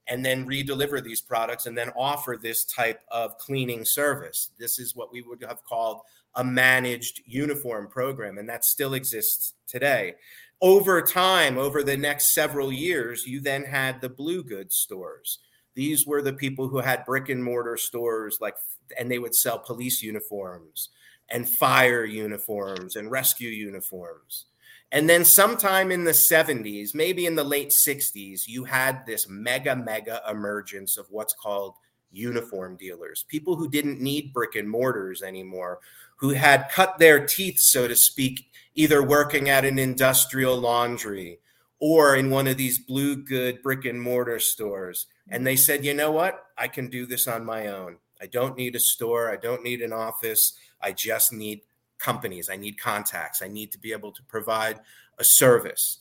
and 0.07 0.23
then 0.25 0.45
re-deliver 0.45 1.01
these 1.01 1.21
products, 1.21 1.65
and 1.65 1.77
then 1.77 1.89
offer 1.95 2.37
this 2.39 2.63
type 2.65 3.01
of 3.09 3.37
cleaning 3.37 3.83
service. 3.85 4.51
This 4.59 4.79
is 4.79 4.95
what 4.95 5.11
we 5.11 5.21
would 5.21 5.43
have 5.43 5.63
called 5.63 6.01
a 6.35 6.43
managed 6.43 7.21
uniform 7.25 7.87
program, 7.87 8.37
and 8.37 8.47
that 8.49 8.65
still 8.65 8.93
exists 8.93 9.53
today. 9.67 10.15
Over 10.61 11.01
time, 11.01 11.57
over 11.57 11.83
the 11.83 11.97
next 11.97 12.33
several 12.33 12.71
years, 12.71 13.25
you 13.25 13.39
then 13.39 13.63
had 13.63 13.99
the 13.99 14.09
blue 14.09 14.43
goods 14.43 14.75
stores. 14.75 15.39
These 15.75 16.05
were 16.05 16.21
the 16.21 16.33
people 16.33 16.67
who 16.67 16.79
had 16.79 17.05
brick 17.05 17.29
and 17.29 17.43
mortar 17.43 17.77
stores, 17.77 18.37
like, 18.39 18.55
and 18.97 19.11
they 19.11 19.19
would 19.19 19.35
sell 19.35 19.59
police 19.59 20.01
uniforms 20.01 20.89
and 21.29 21.49
fire 21.49 22.05
uniforms 22.05 22.95
and 22.95 23.11
rescue 23.11 23.49
uniforms. 23.49 24.45
And 24.91 25.09
then 25.09 25.25
sometime 25.25 25.91
in 25.91 26.03
the 26.03 26.11
70s, 26.11 26.93
maybe 26.93 27.25
in 27.25 27.35
the 27.35 27.43
late 27.43 27.71
60s, 27.85 28.41
you 28.47 28.65
had 28.65 29.05
this 29.05 29.27
mega, 29.27 29.75
mega 29.75 30.21
emergence 30.29 30.97
of 30.97 31.07
what's 31.09 31.33
called 31.33 31.73
uniform 32.11 32.77
dealers, 32.77 33.25
people 33.27 33.55
who 33.55 33.67
didn't 33.69 33.99
need 33.99 34.31
brick 34.31 34.55
and 34.55 34.69
mortars 34.69 35.21
anymore, 35.21 35.79
who 36.17 36.29
had 36.29 36.69
cut 36.71 36.97
their 36.97 37.25
teeth, 37.25 37.59
so 37.59 37.87
to 37.87 37.95
speak, 37.95 38.47
either 38.73 39.03
working 39.03 39.49
at 39.49 39.65
an 39.65 39.77
industrial 39.77 40.57
laundry 40.57 41.39
or 41.79 42.15
in 42.15 42.29
one 42.29 42.47
of 42.47 42.57
these 42.57 42.79
blue 42.79 43.15
good 43.15 43.61
brick 43.61 43.85
and 43.85 44.01
mortar 44.01 44.39
stores. 44.39 45.07
And 45.27 45.45
they 45.45 45.55
said, 45.55 45.83
you 45.83 45.93
know 45.93 46.11
what? 46.11 46.45
I 46.57 46.67
can 46.67 46.89
do 46.89 47.05
this 47.05 47.27
on 47.27 47.43
my 47.43 47.67
own. 47.67 47.97
I 48.21 48.27
don't 48.27 48.55
need 48.55 48.75
a 48.75 48.79
store. 48.79 49.29
I 49.29 49.35
don't 49.35 49.63
need 49.63 49.81
an 49.81 49.91
office. 49.91 50.57
I 50.81 50.93
just 50.93 51.33
need 51.33 51.61
companies. 51.99 52.49
I 52.49 52.55
need 52.57 52.79
contacts. 52.79 53.41
I 53.41 53.47
need 53.47 53.71
to 53.71 53.79
be 53.79 53.91
able 53.91 54.11
to 54.11 54.23
provide 54.23 54.79
a 55.17 55.23
service. 55.23 55.99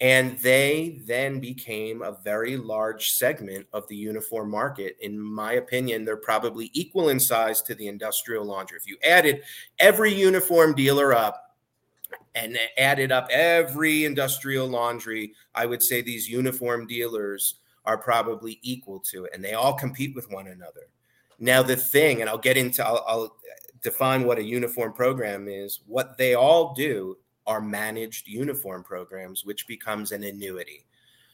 And 0.00 0.36
they 0.40 1.00
then 1.06 1.38
became 1.38 2.02
a 2.02 2.18
very 2.24 2.56
large 2.56 3.10
segment 3.12 3.66
of 3.72 3.86
the 3.86 3.94
uniform 3.94 4.50
market. 4.50 4.96
In 5.00 5.16
my 5.18 5.52
opinion, 5.52 6.04
they're 6.04 6.16
probably 6.16 6.70
equal 6.72 7.10
in 7.10 7.20
size 7.20 7.62
to 7.62 7.74
the 7.76 7.86
industrial 7.86 8.44
laundry. 8.44 8.78
If 8.78 8.88
you 8.88 8.96
added 9.04 9.42
every 9.78 10.12
uniform 10.12 10.74
dealer 10.74 11.14
up 11.14 11.56
and 12.34 12.58
added 12.78 13.12
up 13.12 13.28
every 13.30 14.04
industrial 14.04 14.66
laundry, 14.66 15.34
I 15.54 15.66
would 15.66 15.82
say 15.82 16.02
these 16.02 16.28
uniform 16.28 16.88
dealers 16.88 17.60
are 17.84 17.98
probably 17.98 18.58
equal 18.62 18.98
to 19.12 19.26
it. 19.26 19.30
And 19.34 19.44
they 19.44 19.54
all 19.54 19.74
compete 19.74 20.16
with 20.16 20.30
one 20.32 20.48
another. 20.48 20.88
Now, 21.38 21.62
the 21.62 21.76
thing, 21.76 22.20
and 22.20 22.30
I'll 22.30 22.38
get 22.38 22.56
into, 22.56 22.84
I'll, 22.84 23.04
I'll 23.06 23.36
define 23.82 24.24
what 24.24 24.38
a 24.38 24.44
uniform 24.44 24.92
program 24.92 25.48
is, 25.48 25.80
what 25.86 26.16
they 26.18 26.34
all 26.34 26.74
do 26.74 27.16
are 27.46 27.60
managed 27.60 28.28
uniform 28.28 28.84
programs, 28.84 29.44
which 29.44 29.66
becomes 29.66 30.12
an 30.12 30.22
annuity. 30.24 30.84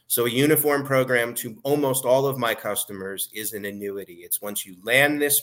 So, 0.07 0.25
a 0.25 0.29
uniform 0.29 0.85
program 0.85 1.35
to 1.35 1.59
almost 1.63 2.03
all 2.03 2.25
of 2.25 2.39
my 2.39 2.55
customers 2.55 3.29
is 3.33 3.53
an 3.53 3.65
annuity. 3.65 4.21
It's 4.23 4.41
once 4.41 4.65
you 4.65 4.75
land 4.83 5.21
this 5.21 5.39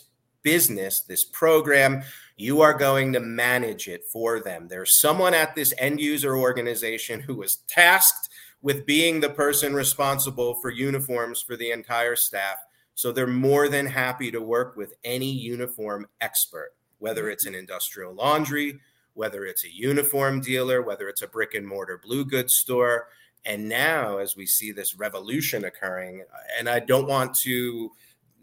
business, 0.47 1.03
this 1.03 1.25
program, 1.25 2.05
you 2.37 2.61
are 2.61 2.73
going 2.73 3.13
to 3.13 3.19
manage 3.19 3.89
it 3.89 4.05
for 4.13 4.39
them. 4.39 4.69
There's 4.69 5.01
someone 5.01 5.35
at 5.35 5.57
this 5.57 5.75
end 5.77 6.01
user 6.01 6.37
organization 6.37 7.19
who 7.19 7.43
is 7.43 7.59
tasked 7.67 8.29
with 8.63 8.87
being 8.87 9.19
the 9.19 9.29
person 9.29 9.75
responsible 9.75 10.55
for 10.63 10.71
uniforms 10.71 11.43
for 11.43 11.57
the 11.57 11.73
entire 11.73 12.15
staff. 12.15 12.59
So 12.95 13.11
they're 13.11 13.27
more 13.27 13.69
than 13.69 13.87
happy 13.87 14.31
to 14.31 14.41
work 14.41 14.77
with 14.77 14.95
any 15.03 15.33
uniform 15.33 16.07
expert, 16.21 16.76
whether 16.99 17.23
mm-hmm. 17.23 17.33
it's 17.33 17.47
an 17.47 17.55
industrial 17.55 18.15
laundry, 18.15 18.81
whether 19.15 19.45
it's 19.45 19.65
a 19.65 19.75
uniform 19.75 20.41
dealer, 20.41 20.83
whether 20.83 21.09
it's 21.09 21.23
a 21.23 21.29
brick 21.29 21.55
and 21.55 21.67
mortar 21.67 21.99
blue 22.03 22.25
goods 22.25 22.55
store. 22.55 23.09
And 23.45 23.69
now, 23.69 24.19
as 24.19 24.37
we 24.37 24.47
see 24.47 24.73
this 24.73 24.95
revolution 24.95 25.65
occurring, 25.65 26.25
and 26.59 26.69
I 26.69 26.81
don't 26.81 27.09
want 27.09 27.35
to 27.41 27.93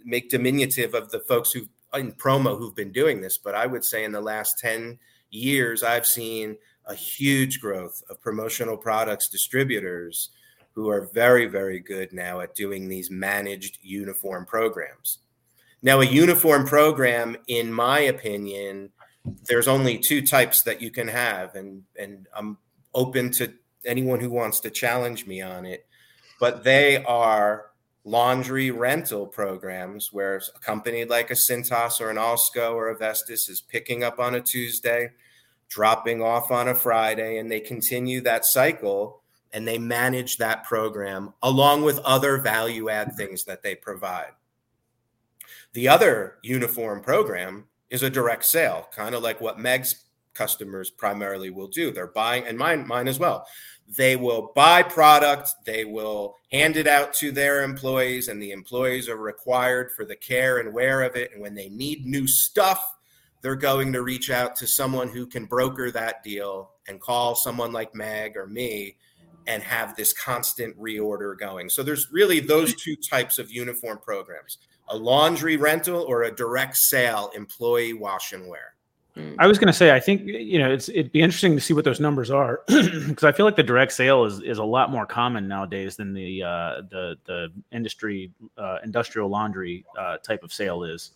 make 0.03 0.29
diminutive 0.29 0.93
of 0.93 1.11
the 1.11 1.19
folks 1.19 1.51
who 1.51 1.67
in 1.93 2.11
promo 2.13 2.57
who've 2.57 2.75
been 2.75 2.91
doing 2.91 3.21
this, 3.21 3.37
but 3.37 3.55
I 3.55 3.67
would 3.67 3.85
say 3.85 4.03
in 4.03 4.11
the 4.11 4.21
last 4.21 4.57
10 4.59 4.97
years, 5.29 5.83
I've 5.83 6.07
seen 6.07 6.57
a 6.85 6.95
huge 6.95 7.59
growth 7.59 8.01
of 8.09 8.21
promotional 8.21 8.77
products 8.77 9.29
distributors 9.29 10.31
who 10.73 10.89
are 10.89 11.09
very, 11.13 11.45
very 11.45 11.79
good 11.79 12.11
now 12.11 12.39
at 12.41 12.55
doing 12.55 12.87
these 12.87 13.11
managed 13.11 13.77
uniform 13.81 14.45
programs. 14.45 15.19
Now, 15.83 15.99
a 15.99 16.05
uniform 16.05 16.65
program, 16.65 17.35
in 17.47 17.71
my 17.71 17.99
opinion, 17.99 18.91
there's 19.47 19.67
only 19.67 19.97
two 19.97 20.25
types 20.25 20.63
that 20.63 20.81
you 20.81 20.89
can 20.89 21.09
have, 21.09 21.55
and 21.55 21.83
and 21.99 22.27
I'm 22.35 22.57
open 22.95 23.31
to 23.31 23.53
anyone 23.85 24.21
who 24.21 24.29
wants 24.29 24.61
to 24.61 24.69
challenge 24.69 25.27
me 25.27 25.41
on 25.41 25.65
it. 25.65 25.85
But 26.39 26.63
they 26.63 27.03
are 27.03 27.65
laundry 28.05 28.71
rental 28.71 29.27
programs 29.27 30.11
where 30.11 30.35
a 30.35 30.59
company 30.59 31.05
like 31.05 31.31
a 31.31 31.35
Cintas 31.35 32.01
or 32.01 32.09
an 32.09 32.17
Alsco 32.17 32.73
or 32.73 32.89
a 32.89 32.97
Vestis 32.97 33.49
is 33.49 33.61
picking 33.61 34.03
up 34.03 34.19
on 34.19 34.35
a 34.35 34.41
Tuesday, 34.41 35.11
dropping 35.69 36.21
off 36.21 36.51
on 36.51 36.67
a 36.67 36.75
Friday, 36.75 37.37
and 37.37 37.51
they 37.51 37.59
continue 37.59 38.21
that 38.21 38.45
cycle 38.45 39.21
and 39.53 39.67
they 39.67 39.77
manage 39.77 40.37
that 40.37 40.63
program 40.63 41.33
along 41.43 41.83
with 41.83 41.99
other 41.99 42.37
value 42.37 42.89
add 42.89 43.15
things 43.15 43.43
that 43.45 43.61
they 43.61 43.75
provide. 43.75 44.31
The 45.73 45.87
other 45.87 46.37
uniform 46.43 47.01
program 47.01 47.65
is 47.89 48.03
a 48.03 48.09
direct 48.09 48.45
sale, 48.45 48.87
kind 48.95 49.15
of 49.15 49.23
like 49.23 49.41
what 49.41 49.59
Meg's 49.59 50.05
customers 50.33 50.89
primarily 50.89 51.49
will 51.49 51.67
do. 51.67 51.91
They're 51.91 52.07
buying, 52.07 52.45
and 52.45 52.57
mine, 52.57 52.87
mine 52.87 53.07
as 53.07 53.19
well. 53.19 53.45
They 53.97 54.15
will 54.15 54.51
buy 54.55 54.83
product, 54.83 55.49
they 55.65 55.83
will 55.83 56.37
hand 56.51 56.77
it 56.77 56.87
out 56.87 57.13
to 57.15 57.31
their 57.31 57.63
employees, 57.63 58.27
and 58.27 58.41
the 58.41 58.51
employees 58.51 59.09
are 59.09 59.17
required 59.17 59.91
for 59.95 60.05
the 60.05 60.15
care 60.15 60.59
and 60.59 60.73
wear 60.73 61.01
of 61.01 61.15
it. 61.15 61.31
And 61.33 61.41
when 61.41 61.53
they 61.53 61.69
need 61.69 62.05
new 62.05 62.27
stuff, 62.27 62.95
they're 63.41 63.55
going 63.55 63.91
to 63.93 64.03
reach 64.03 64.29
out 64.29 64.55
to 64.57 64.67
someone 64.67 65.09
who 65.09 65.25
can 65.25 65.45
broker 65.45 65.91
that 65.91 66.23
deal 66.23 66.71
and 66.87 67.01
call 67.01 67.35
someone 67.35 67.73
like 67.73 67.93
Meg 67.93 68.37
or 68.37 68.47
me 68.47 68.95
and 69.47 69.61
have 69.61 69.95
this 69.95 70.13
constant 70.13 70.79
reorder 70.79 71.37
going. 71.37 71.69
So 71.69 71.83
there's 71.83 72.11
really 72.11 72.39
those 72.39 72.73
two 72.75 72.95
types 72.95 73.39
of 73.39 73.51
uniform 73.51 73.99
programs 73.99 74.59
a 74.89 74.97
laundry 74.97 75.57
rental 75.57 76.01
or 76.07 76.23
a 76.23 76.35
direct 76.35 76.77
sale 76.77 77.31
employee 77.35 77.93
wash 77.93 78.33
and 78.33 78.47
wear. 78.47 78.73
Hmm. 79.15 79.35
I 79.37 79.45
was 79.45 79.59
going 79.59 79.67
to 79.67 79.73
say, 79.73 79.91
I 79.91 79.99
think 79.99 80.23
you 80.25 80.57
know, 80.57 80.71
it's 80.71 80.89
it'd 80.89 81.11
be 81.11 81.21
interesting 81.21 81.53
to 81.55 81.61
see 81.61 81.73
what 81.73 81.85
those 81.85 81.99
numbers 81.99 82.31
are 82.31 82.61
because 82.67 83.23
I 83.23 83.31
feel 83.31 83.45
like 83.45 83.55
the 83.55 83.63
direct 83.63 83.91
sale 83.91 84.25
is 84.25 84.41
is 84.41 84.57
a 84.57 84.63
lot 84.63 84.91
more 84.91 85.05
common 85.05 85.47
nowadays 85.47 85.95
than 85.95 86.13
the 86.13 86.41
uh, 86.41 86.81
the 86.89 87.15
the 87.25 87.51
industry 87.71 88.31
uh, 88.57 88.77
industrial 88.83 89.29
laundry 89.29 89.85
uh, 89.99 90.17
type 90.17 90.43
of 90.43 90.51
sale 90.51 90.83
is. 90.83 91.11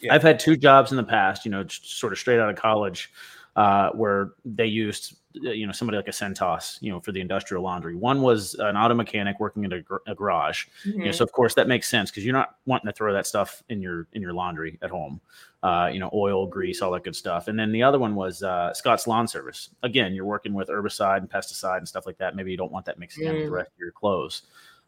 Yeah. 0.00 0.14
I've 0.14 0.22
had 0.22 0.38
two 0.38 0.56
jobs 0.56 0.90
in 0.92 0.96
the 0.96 1.04
past, 1.04 1.44
you 1.44 1.50
know, 1.50 1.64
sort 1.68 2.12
of 2.12 2.18
straight 2.18 2.40
out 2.40 2.48
of 2.48 2.56
college, 2.56 3.12
uh, 3.56 3.90
where 3.90 4.32
they 4.44 4.66
used 4.66 5.16
you 5.32 5.66
know 5.66 5.72
somebody 5.72 5.96
like 5.96 6.08
a 6.08 6.12
Cintas, 6.12 6.78
you 6.80 6.90
know, 6.90 7.00
for 7.00 7.12
the 7.12 7.20
industrial 7.20 7.62
laundry. 7.62 7.94
One 7.94 8.22
was 8.22 8.54
an 8.54 8.76
auto 8.76 8.94
mechanic 8.94 9.38
working 9.38 9.64
in 9.64 9.72
a, 9.72 9.80
gr- 9.80 9.96
a 10.06 10.14
garage. 10.14 10.66
Mm-hmm. 10.84 11.00
You 11.00 11.06
know, 11.06 11.12
so 11.12 11.24
of 11.24 11.32
course 11.32 11.54
that 11.54 11.68
makes 11.68 11.88
sense 11.88 12.10
because 12.10 12.24
you're 12.24 12.34
not 12.34 12.56
wanting 12.66 12.86
to 12.86 12.92
throw 12.92 13.12
that 13.12 13.26
stuff 13.26 13.62
in 13.68 13.80
your 13.80 14.08
in 14.12 14.22
your 14.22 14.32
laundry 14.32 14.78
at 14.82 14.90
home. 14.90 15.20
Uh, 15.62 15.90
you 15.92 15.98
know, 15.98 16.10
oil, 16.14 16.46
grease, 16.46 16.80
all 16.80 16.90
that 16.92 17.04
good 17.04 17.14
stuff. 17.14 17.48
And 17.48 17.58
then 17.58 17.70
the 17.70 17.82
other 17.82 17.98
one 17.98 18.14
was 18.14 18.42
uh, 18.42 18.72
Scott's 18.72 19.06
Lawn 19.06 19.28
Service. 19.28 19.68
Again, 19.82 20.14
you're 20.14 20.24
working 20.24 20.54
with 20.54 20.68
herbicide 20.68 21.18
and 21.18 21.30
pesticide 21.30 21.78
and 21.78 21.88
stuff 21.88 22.06
like 22.06 22.16
that. 22.18 22.34
Maybe 22.34 22.50
you 22.50 22.56
don't 22.56 22.72
want 22.72 22.86
that 22.86 22.98
mixing 22.98 23.24
mm. 23.24 23.28
in 23.28 23.34
with 23.34 23.44
the 23.44 23.50
mm. 23.50 23.54
rest 23.56 23.70
of 23.70 23.78
your 23.78 23.92
clothes. 23.92 24.42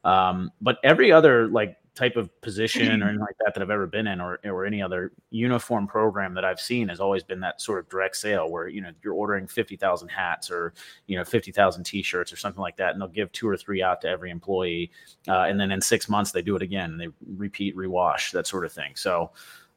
Um, 0.05 0.51
but 0.61 0.79
every 0.83 1.13
other 1.13 1.47
like 1.47 1.77
type 1.95 2.17
of 2.17 2.29
position 2.41 3.03
or 3.03 3.05
anything 3.09 3.21
like 3.21 3.37
that 3.45 3.55
that 3.55 3.63
I've 3.63 3.71
ever 3.71 3.87
been 3.87 4.07
in, 4.07 4.21
or 4.21 4.39
or 4.45 4.65
any 4.65 4.83
other 4.83 5.13
uniform 5.31 5.87
program 5.87 6.35
that 6.35 6.45
I've 6.45 6.61
seen, 6.61 6.89
has 6.89 7.01
always 7.01 7.23
been 7.23 7.41
that 7.41 7.61
sort 7.61 7.81
of 7.81 7.89
direct 7.89 8.17
sale 8.17 8.51
where 8.51 8.69
you 8.69 8.81
know 8.81 8.91
you're 9.03 9.15
ordering 9.15 9.47
fifty 9.47 9.77
thousand 9.77 10.09
hats 10.09 10.51
or 10.51 10.73
you 11.07 11.17
know 11.17 11.25
fifty 11.25 11.53
thousand 11.53 11.85
T-shirts 11.85 12.33
or 12.33 12.37
something 12.37 12.63
like 12.63 12.77
that, 12.77 12.93
and 12.93 13.01
they'll 13.01 13.09
give 13.09 13.31
two 13.33 13.49
or 13.49 13.57
three 13.57 13.83
out 13.83 14.01
to 14.03 14.09
every 14.09 14.31
employee, 14.31 14.91
uh, 15.29 15.43
and 15.43 15.61
then 15.61 15.71
in 15.71 15.81
six 15.81 16.09
months 16.09 16.33
they 16.33 16.43
do 16.43 16.57
it 16.57 16.63
again, 16.63 16.93
and 16.93 17.01
they 17.01 17.09
repeat, 17.37 17.77
rewash, 17.77 18.33
that 18.33 18.47
sort 18.47 18.65
of 18.65 18.73
thing. 18.73 18.93
So. 18.95 19.31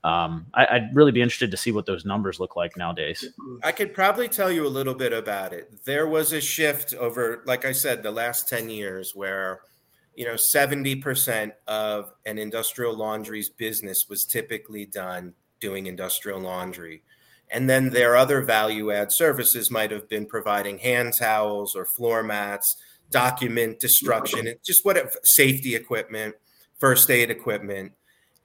Um, 0.04 0.46
I, 0.54 0.82
would 0.82 0.96
really 0.96 1.12
be 1.12 1.24
interested 1.24 1.50
to 1.50 1.58
see 1.58 1.72
what 1.72 1.88
those 1.88 2.06
numbers 2.06 2.40
look 2.40 2.56
like 2.56 2.78
nowadays. 2.78 3.28
I 3.64 3.72
could 3.72 3.92
probably 3.92 4.28
tell 4.28 4.52
you 4.52 4.68
a 4.68 4.70
little 4.70 4.94
bit 4.94 5.14
about 5.14 5.52
it. 5.52 5.84
There 5.84 6.06
was 6.06 6.32
a 6.32 6.40
shift 6.40 6.94
over, 6.94 7.42
like 7.48 7.66
I 7.66 7.72
said, 7.72 8.04
the 8.04 8.12
last 8.12 8.48
10 8.48 8.70
years 8.70 9.16
where 9.16 9.62
you 10.16 10.26
know 10.26 10.36
70% 10.36 11.52
of 11.68 12.14
an 12.26 12.38
industrial 12.38 12.96
laundry's 12.96 13.50
business 13.50 14.06
was 14.10 14.26
typically 14.26 14.86
done 14.86 15.34
doing 15.60 15.88
industrial 15.88 16.40
laundry. 16.40 17.04
And 17.52 17.70
then 17.70 17.90
their 17.90 18.16
other 18.16 18.42
value 18.42 18.92
add 18.92 19.12
services 19.12 19.70
might 19.70 19.92
have 19.92 20.10
been 20.10 20.26
providing 20.26 20.80
hand 20.80 21.14
towels 21.14 21.76
or 21.76 21.86
floor 21.86 22.24
mats 22.24 22.76
document 23.12 23.80
destruction 23.80 24.52
just 24.66 24.84
what 24.84 24.98
safety 25.24 25.76
equipment 25.76 26.36
first 26.80 27.10
aid 27.10 27.30
equipment. 27.30 27.94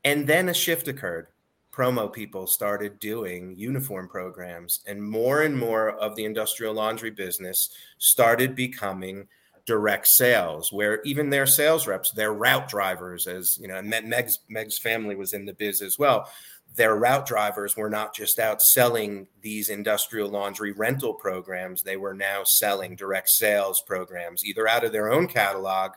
And 0.04 0.26
then 0.26 0.48
a 0.48 0.54
shift 0.54 0.88
occurred. 0.88 1.28
Promo 1.72 2.12
people 2.12 2.46
started 2.46 2.98
doing 2.98 3.54
uniform 3.56 4.09
programs 4.09 4.80
and 4.87 5.02
more 5.02 5.42
and 5.42 5.56
more 5.56 5.90
of 5.90 6.16
the 6.16 6.24
industrial 6.24 6.74
laundry 6.74 7.11
business 7.11 7.70
started 7.98 8.54
becoming 8.54 9.28
direct 9.70 10.09
sales 10.09 10.72
where 10.72 11.00
even 11.02 11.30
their 11.30 11.46
sales 11.46 11.87
reps 11.87 12.11
their 12.11 12.33
route 12.33 12.68
drivers 12.68 13.28
as 13.28 13.56
you 13.61 13.68
know 13.68 13.76
and 13.76 13.88
meg's 13.88 14.40
meg's 14.48 14.80
family 14.80 15.14
was 15.14 15.33
in 15.33 15.44
the 15.44 15.52
biz 15.52 15.80
as 15.80 15.96
well 15.96 16.28
their 16.74 16.96
route 16.96 17.24
drivers 17.24 17.76
were 17.76 17.88
not 17.88 18.12
just 18.12 18.40
out 18.40 18.61
selling 18.61 19.28
these 19.42 19.68
industrial 19.68 20.28
laundry 20.28 20.72
rental 20.72 21.14
programs. 21.14 21.83
They 21.83 21.96
were 21.96 22.14
now 22.14 22.42
selling 22.44 22.96
direct 22.96 23.28
sales 23.28 23.80
programs 23.80 24.44
either 24.44 24.66
out 24.68 24.85
of 24.85 24.92
their 24.92 25.12
own 25.12 25.28
catalog 25.28 25.92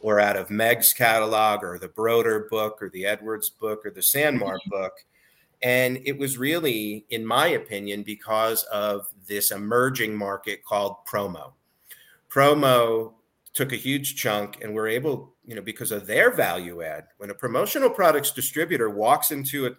or 0.00 0.20
out 0.20 0.36
of 0.36 0.50
meg's 0.50 0.92
catalog 0.92 1.62
or 1.62 1.78
the 1.78 1.88
broder 1.88 2.46
book 2.50 2.82
or 2.82 2.90
the 2.90 3.06
edwards 3.06 3.48
book 3.48 3.86
or 3.86 3.90
the 3.90 4.00
sanmar 4.00 4.54
mm-hmm. 4.54 4.70
book. 4.70 4.92
And 5.62 6.00
it 6.04 6.18
was 6.18 6.36
really 6.36 7.06
in 7.08 7.24
my 7.24 7.48
opinion 7.48 8.02
because 8.02 8.64
of 8.64 9.06
this 9.26 9.50
emerging 9.50 10.14
market 10.14 10.64
called 10.64 10.96
promo 11.10 11.52
promo 12.34 13.12
took 13.52 13.72
a 13.72 13.76
huge 13.76 14.16
chunk 14.16 14.58
and 14.62 14.74
were 14.74 14.88
able, 14.88 15.34
you 15.44 15.54
know, 15.54 15.62
because 15.62 15.92
of 15.92 16.06
their 16.06 16.32
value 16.32 16.82
add. 16.82 17.04
When 17.18 17.30
a 17.30 17.34
promotional 17.34 17.90
products 17.90 18.32
distributor 18.32 18.90
walks 18.90 19.30
into 19.30 19.66
a, 19.66 19.70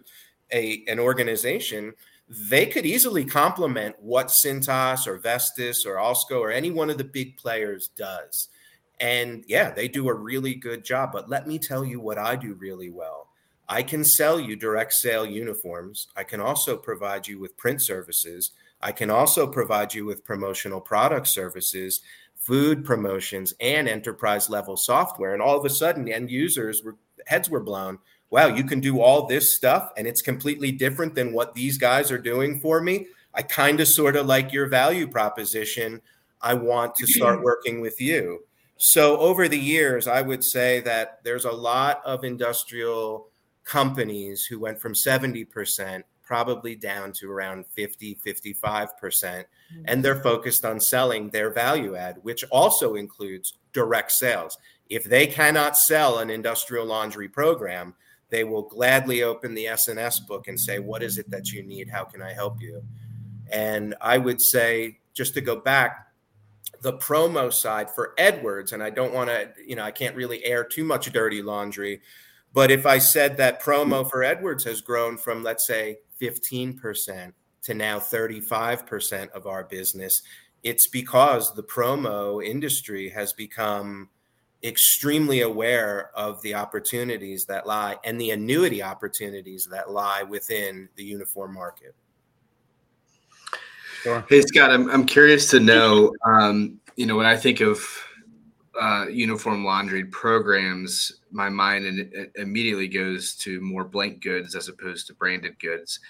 a 0.52 0.84
an 0.88 0.98
organization, 0.98 1.92
they 2.28 2.66
could 2.66 2.86
easily 2.86 3.24
complement 3.24 3.96
what 4.00 4.28
Cintas 4.28 5.06
or 5.06 5.18
Vestis 5.18 5.84
or 5.86 5.96
Alsco 5.96 6.40
or 6.40 6.50
any 6.50 6.70
one 6.70 6.90
of 6.90 6.98
the 6.98 7.04
big 7.04 7.36
players 7.36 7.88
does. 7.88 8.48
And 8.98 9.44
yeah, 9.46 9.70
they 9.70 9.88
do 9.88 10.08
a 10.08 10.14
really 10.14 10.54
good 10.54 10.82
job. 10.84 11.10
But 11.12 11.28
let 11.28 11.46
me 11.46 11.58
tell 11.58 11.84
you 11.84 12.00
what 12.00 12.18
I 12.18 12.34
do 12.34 12.54
really 12.54 12.90
well. 12.90 13.28
I 13.68 13.82
can 13.82 14.04
sell 14.04 14.40
you 14.40 14.56
direct 14.56 14.92
sale 14.94 15.26
uniforms. 15.26 16.08
I 16.16 16.24
can 16.24 16.40
also 16.40 16.76
provide 16.76 17.26
you 17.26 17.38
with 17.38 17.56
print 17.56 17.82
services. 17.82 18.52
I 18.80 18.92
can 18.92 19.10
also 19.10 19.46
provide 19.46 19.92
you 19.92 20.06
with 20.06 20.24
promotional 20.24 20.80
product 20.80 21.26
services 21.26 22.00
food 22.46 22.84
promotions 22.84 23.54
and 23.60 23.88
enterprise 23.88 24.48
level 24.48 24.76
software. 24.76 25.32
And 25.32 25.42
all 25.42 25.58
of 25.58 25.64
a 25.64 25.70
sudden, 25.70 26.08
end 26.08 26.30
users 26.30 26.82
were 26.84 26.96
heads 27.26 27.50
were 27.50 27.60
blown. 27.60 27.98
Wow, 28.30 28.48
you 28.48 28.62
can 28.64 28.80
do 28.80 29.00
all 29.00 29.26
this 29.26 29.54
stuff 29.54 29.90
and 29.96 30.06
it's 30.06 30.22
completely 30.22 30.70
different 30.70 31.14
than 31.14 31.32
what 31.32 31.54
these 31.54 31.76
guys 31.76 32.10
are 32.12 32.18
doing 32.18 32.60
for 32.60 32.80
me. 32.80 33.08
I 33.34 33.42
kind 33.42 33.80
of 33.80 33.88
sort 33.88 34.16
of 34.16 34.26
like 34.26 34.52
your 34.52 34.68
value 34.68 35.08
proposition. 35.08 36.00
I 36.40 36.54
want 36.54 36.94
to 36.96 37.06
start 37.06 37.42
working 37.42 37.80
with 37.80 38.00
you. 38.00 38.44
So, 38.78 39.18
over 39.18 39.48
the 39.48 39.58
years, 39.58 40.06
I 40.06 40.20
would 40.20 40.44
say 40.44 40.80
that 40.80 41.20
there's 41.24 41.46
a 41.46 41.50
lot 41.50 42.02
of 42.04 42.24
industrial 42.24 43.28
companies 43.64 44.44
who 44.44 44.60
went 44.60 44.78
from 44.80 44.92
70% 44.92 46.02
probably 46.26 46.74
down 46.74 47.12
to 47.12 47.30
around 47.30 47.64
50, 47.74 48.18
55%. 48.26 48.98
percent 48.98 49.46
mm 49.46 49.78
hmm 49.78 49.82
And 49.86 50.04
they're 50.04 50.22
focused 50.22 50.64
on 50.64 50.80
selling 50.80 51.30
their 51.30 51.50
value 51.50 51.96
add, 51.96 52.18
which 52.22 52.44
also 52.50 52.94
includes 52.94 53.54
direct 53.72 54.12
sales. 54.12 54.58
If 54.88 55.04
they 55.04 55.26
cannot 55.26 55.76
sell 55.76 56.18
an 56.18 56.30
industrial 56.30 56.86
laundry 56.86 57.28
program, 57.28 57.94
they 58.30 58.44
will 58.44 58.62
gladly 58.62 59.22
open 59.22 59.54
the 59.54 59.66
S&S 59.68 60.20
book 60.20 60.48
and 60.48 60.58
say, 60.60 60.78
What 60.78 61.02
is 61.02 61.18
it 61.18 61.30
that 61.30 61.52
you 61.52 61.62
need? 61.62 61.88
How 61.88 62.04
can 62.04 62.22
I 62.22 62.32
help 62.32 62.60
you? 62.60 62.82
And 63.50 63.94
I 64.00 64.18
would 64.18 64.40
say, 64.40 64.98
just 65.14 65.34
to 65.34 65.40
go 65.40 65.56
back, 65.56 66.08
the 66.82 66.94
promo 66.94 67.52
side 67.52 67.90
for 67.90 68.14
Edwards, 68.18 68.72
and 68.72 68.82
I 68.82 68.90
don't 68.90 69.14
want 69.14 69.30
to, 69.30 69.50
you 69.64 69.76
know, 69.76 69.84
I 69.84 69.90
can't 69.90 70.16
really 70.16 70.44
air 70.44 70.64
too 70.64 70.84
much 70.84 71.12
dirty 71.12 71.42
laundry, 71.42 72.00
but 72.52 72.70
if 72.70 72.86
I 72.86 72.98
said 72.98 73.36
that 73.36 73.62
promo 73.62 74.08
for 74.08 74.24
Edwards 74.24 74.64
has 74.64 74.80
grown 74.80 75.16
from, 75.16 75.42
let's 75.42 75.66
say, 75.66 75.98
15% 76.20 77.32
to 77.62 77.74
now 77.74 77.98
35% 77.98 79.30
of 79.30 79.46
our 79.46 79.64
business, 79.64 80.22
it's 80.62 80.86
because 80.86 81.54
the 81.54 81.62
promo 81.62 82.44
industry 82.44 83.08
has 83.08 83.32
become 83.32 84.08
extremely 84.64 85.42
aware 85.42 86.10
of 86.14 86.40
the 86.42 86.54
opportunities 86.54 87.44
that 87.46 87.66
lie 87.66 87.96
and 88.04 88.20
the 88.20 88.30
annuity 88.30 88.82
opportunities 88.82 89.66
that 89.70 89.90
lie 89.90 90.22
within 90.22 90.88
the 90.96 91.04
uniform 91.04 91.54
market. 91.54 91.94
Sure. 94.02 94.24
Hey 94.28 94.40
Scott, 94.42 94.70
I'm 94.70 94.90
I'm 94.90 95.04
curious 95.04 95.50
to 95.50 95.60
know. 95.60 96.14
Um, 96.24 96.80
you 96.96 97.06
know, 97.06 97.16
when 97.16 97.26
I 97.26 97.36
think 97.36 97.60
of 97.60 97.84
uh, 98.80 99.06
uniform 99.08 99.64
laundry 99.64 100.04
programs, 100.04 101.20
my 101.30 101.48
mind 101.48 101.86
in, 101.86 102.30
immediately 102.36 102.88
goes 102.88 103.34
to 103.36 103.60
more 103.60 103.84
blank 103.84 104.22
goods 104.22 104.54
as 104.54 104.68
opposed 104.68 105.06
to 105.06 105.14
branded 105.14 105.58
goods. 105.60 106.00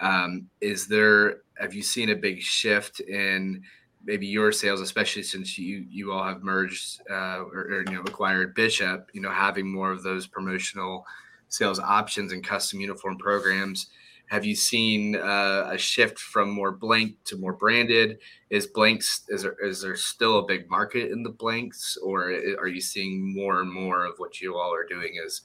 Um, 0.00 0.48
is 0.60 0.86
there? 0.86 1.38
Have 1.58 1.72
you 1.72 1.82
seen 1.82 2.10
a 2.10 2.16
big 2.16 2.40
shift 2.42 3.00
in 3.00 3.62
maybe 4.04 4.26
your 4.26 4.52
sales, 4.52 4.80
especially 4.80 5.22
since 5.22 5.56
you 5.56 5.86
you 5.88 6.12
all 6.12 6.24
have 6.24 6.42
merged 6.42 7.00
uh, 7.10 7.40
or, 7.40 7.60
or, 7.60 7.84
you 7.86 7.94
know 7.94 8.02
acquired 8.02 8.54
Bishop? 8.54 9.10
You 9.12 9.22
know, 9.22 9.30
having 9.30 9.72
more 9.72 9.90
of 9.90 10.02
those 10.02 10.26
promotional 10.26 11.06
sales 11.48 11.78
options 11.78 12.32
and 12.32 12.44
custom 12.44 12.80
uniform 12.80 13.16
programs 13.18 13.88
have 14.28 14.44
you 14.44 14.56
seen 14.56 15.16
uh, 15.16 15.70
a 15.70 15.78
shift 15.78 16.18
from 16.18 16.50
more 16.50 16.72
blank 16.72 17.16
to 17.24 17.36
more 17.36 17.52
branded? 17.52 18.18
Is 18.50 18.66
blanks 18.66 19.22
is 19.28 19.42
there 19.42 19.56
is 19.62 19.82
there 19.82 19.96
still 19.96 20.38
a 20.38 20.46
big 20.46 20.68
market 20.68 21.10
in 21.10 21.22
the 21.22 21.30
blanks, 21.30 21.96
or 22.02 22.30
are 22.58 22.68
you 22.68 22.80
seeing 22.80 23.34
more 23.34 23.60
and 23.60 23.72
more 23.72 24.04
of 24.04 24.14
what 24.18 24.40
you 24.40 24.56
all 24.56 24.74
are 24.74 24.86
doing 24.86 25.20
as 25.24 25.42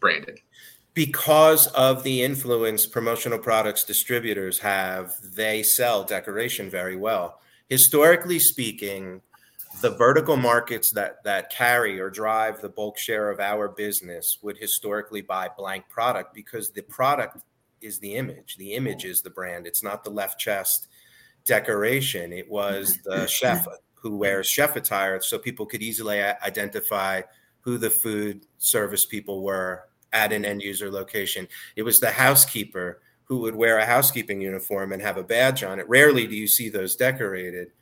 branded? 0.00 0.40
Because 0.94 1.68
of 1.68 2.02
the 2.02 2.22
influence 2.22 2.86
promotional 2.86 3.38
products 3.38 3.84
distributors 3.84 4.58
have, 4.58 5.14
they 5.34 5.62
sell 5.62 6.02
decoration 6.02 6.68
very 6.68 6.96
well. 6.96 7.40
Historically 7.68 8.40
speaking, 8.40 9.20
the 9.80 9.90
vertical 9.90 10.36
markets 10.36 10.90
that 10.90 11.22
that 11.22 11.50
carry 11.50 12.00
or 12.00 12.10
drive 12.10 12.60
the 12.60 12.68
bulk 12.68 12.98
share 12.98 13.30
of 13.30 13.38
our 13.38 13.68
business 13.68 14.38
would 14.42 14.58
historically 14.58 15.20
buy 15.20 15.48
blank 15.56 15.88
product 15.88 16.34
because 16.34 16.70
the 16.70 16.82
product 16.82 17.44
is 17.80 17.98
the 17.98 18.14
image. 18.14 18.56
The 18.56 18.74
image 18.74 19.04
is 19.04 19.22
the 19.22 19.30
brand. 19.30 19.66
It's 19.66 19.82
not 19.82 20.04
the 20.04 20.10
left 20.10 20.38
chest 20.38 20.88
decoration. 21.44 22.32
It 22.32 22.50
was 22.50 22.98
the 23.04 23.26
chef 23.26 23.66
who 23.94 24.16
wears 24.16 24.48
chef 24.48 24.76
attire 24.76 25.20
so 25.20 25.38
people 25.38 25.66
could 25.66 25.82
easily 25.82 26.20
identify 26.20 27.22
who 27.60 27.78
the 27.78 27.90
food 27.90 28.46
service 28.58 29.04
people 29.04 29.42
were 29.42 29.84
at 30.12 30.32
an 30.32 30.44
end 30.44 30.62
user 30.62 30.90
location. 30.90 31.48
It 31.76 31.82
was 31.82 32.00
the 32.00 32.10
housekeeper 32.10 33.00
who 33.24 33.38
would 33.40 33.54
wear 33.54 33.78
a 33.78 33.84
housekeeping 33.84 34.40
uniform 34.40 34.92
and 34.92 35.02
have 35.02 35.18
a 35.18 35.22
badge 35.22 35.62
on 35.62 35.78
it. 35.78 35.88
Rarely 35.88 36.26
do 36.26 36.34
you 36.34 36.46
see 36.46 36.70
those 36.70 36.96
decorated, 36.96 37.72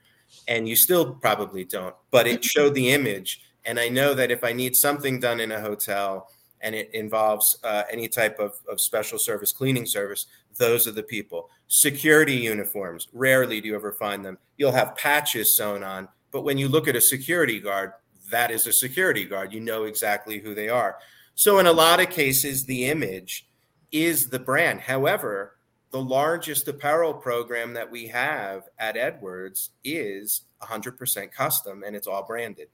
and 0.49 0.69
you 0.69 0.75
still 0.75 1.15
probably 1.15 1.65
don't, 1.65 1.95
but 2.11 2.27
it 2.27 2.43
showed 2.43 2.75
the 2.75 2.91
image. 2.91 3.43
And 3.65 3.79
I 3.79 3.89
know 3.89 4.15
that 4.15 4.31
if 4.31 4.43
I 4.43 4.53
need 4.53 4.75
something 4.75 5.21
done 5.21 5.39
in 5.39 5.53
a 5.53 5.61
hotel, 5.61 6.29
and 6.61 6.75
it 6.75 6.91
involves 6.95 7.59
uh, 7.65 7.83
any 7.91 8.09
type 8.09 8.39
of, 8.39 8.55
of 8.69 8.81
special 8.81 9.19
service 9.19 9.53
cleaning 9.53 9.87
service, 9.87 10.27
those 10.59 10.87
are 10.87 10.93
the 10.93 11.03
people. 11.03 11.51
Security 11.69 12.35
uniforms, 12.35 13.09
rarely 13.13 13.61
do 13.61 13.69
you 13.69 13.75
ever 13.75 13.93
find 13.93 14.25
them. 14.25 14.39
You'll 14.57 14.73
have 14.73 14.97
patches 14.97 15.57
sewn 15.57 15.83
on, 15.83 16.09
but 16.31 16.43
when 16.43 16.59
you 16.59 16.69
look 16.69 16.89
at 16.89 16.97
a 16.97 17.01
security 17.01 17.61
guard, 17.61 17.93
that 18.31 18.51
is 18.51 18.67
a 18.67 18.73
security 18.73 19.25
guard. 19.25 19.53
You 19.53 19.61
know 19.61 19.85
exactly 19.85 20.39
who 20.39 20.55
they 20.55 20.69
are. 20.69 20.99
So, 21.35 21.59
in 21.59 21.67
a 21.67 21.73
lot 21.73 22.01
of 22.01 22.11
cases, 22.11 22.65
the 22.65 22.87
image 22.87 23.49
is 23.93 24.29
the 24.29 24.39
brand. 24.39 24.81
However, 24.81 25.57
the 25.91 26.01
largest 26.01 26.67
apparel 26.67 27.15
program 27.15 27.75
that 27.75 27.91
we 27.91 28.09
have 28.09 28.65
at 28.79 28.97
Edwards 28.97 29.71
is 29.85 30.43
100% 30.63 31.31
custom 31.31 31.85
and 31.87 31.95
it's 31.95 32.07
all 32.07 32.25
branded. 32.25 32.69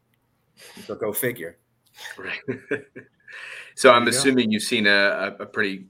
So, 0.87 0.95
go 0.95 1.13
figure. 1.13 1.59
Right. 2.17 2.39
So 3.75 3.91
I'm 3.91 4.09
assuming 4.09 4.51
you've 4.51 4.63
seen 4.63 4.87
a, 4.87 5.37
a, 5.41 5.47
pretty 5.47 5.87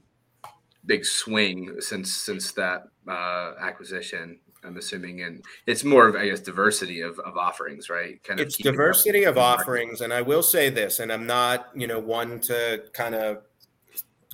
big 0.85 1.05
swing 1.05 1.75
since 1.79 2.13
since 2.13 2.51
that 2.53 2.83
uh, 3.07 3.53
acquisition. 3.59 4.39
I'm 4.65 4.77
assuming, 4.77 5.23
and 5.23 5.43
it's 5.67 5.83
more 5.83 6.07
of 6.07 6.15
I 6.15 6.29
guess 6.29 6.39
diversity 6.39 7.01
of, 7.01 7.19
of 7.19 7.37
offerings, 7.37 7.89
right? 7.89 8.23
Kind 8.23 8.39
of 8.39 8.47
it's 8.47 8.57
diversity 8.57 9.25
of 9.25 9.37
offerings, 9.37 10.01
and 10.01 10.13
I 10.13 10.21
will 10.21 10.43
say 10.43 10.69
this, 10.69 10.99
and 10.99 11.11
I'm 11.11 11.27
not 11.27 11.69
you 11.75 11.87
know 11.87 11.99
one 11.99 12.39
to 12.41 12.85
kind 12.93 13.15
of 13.15 13.43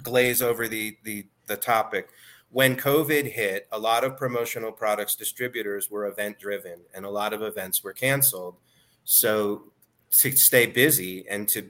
glaze 0.04 0.42
over 0.42 0.68
the 0.68 0.98
the 1.04 1.26
the 1.48 1.58
topic. 1.58 2.10
When 2.52 2.76
COVID 2.76 3.32
hit, 3.32 3.68
a 3.72 3.78
lot 3.78 4.04
of 4.04 4.18
promotional 4.18 4.72
products 4.72 5.16
distributors 5.16 5.90
were 5.92 6.06
event 6.08 6.40
driven, 6.40 6.82
and 6.94 7.06
a 7.06 7.10
lot 7.10 7.34
of 7.34 7.42
events 7.42 7.84
were 7.84 7.94
canceled. 7.94 8.56
So 9.04 9.72
to 10.12 10.32
stay 10.36 10.66
busy 10.66 11.26
and 11.30 11.48
to 11.50 11.70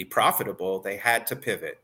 be 0.00 0.04
profitable, 0.04 0.80
they 0.80 0.96
had 0.96 1.26
to 1.26 1.36
pivot. 1.36 1.78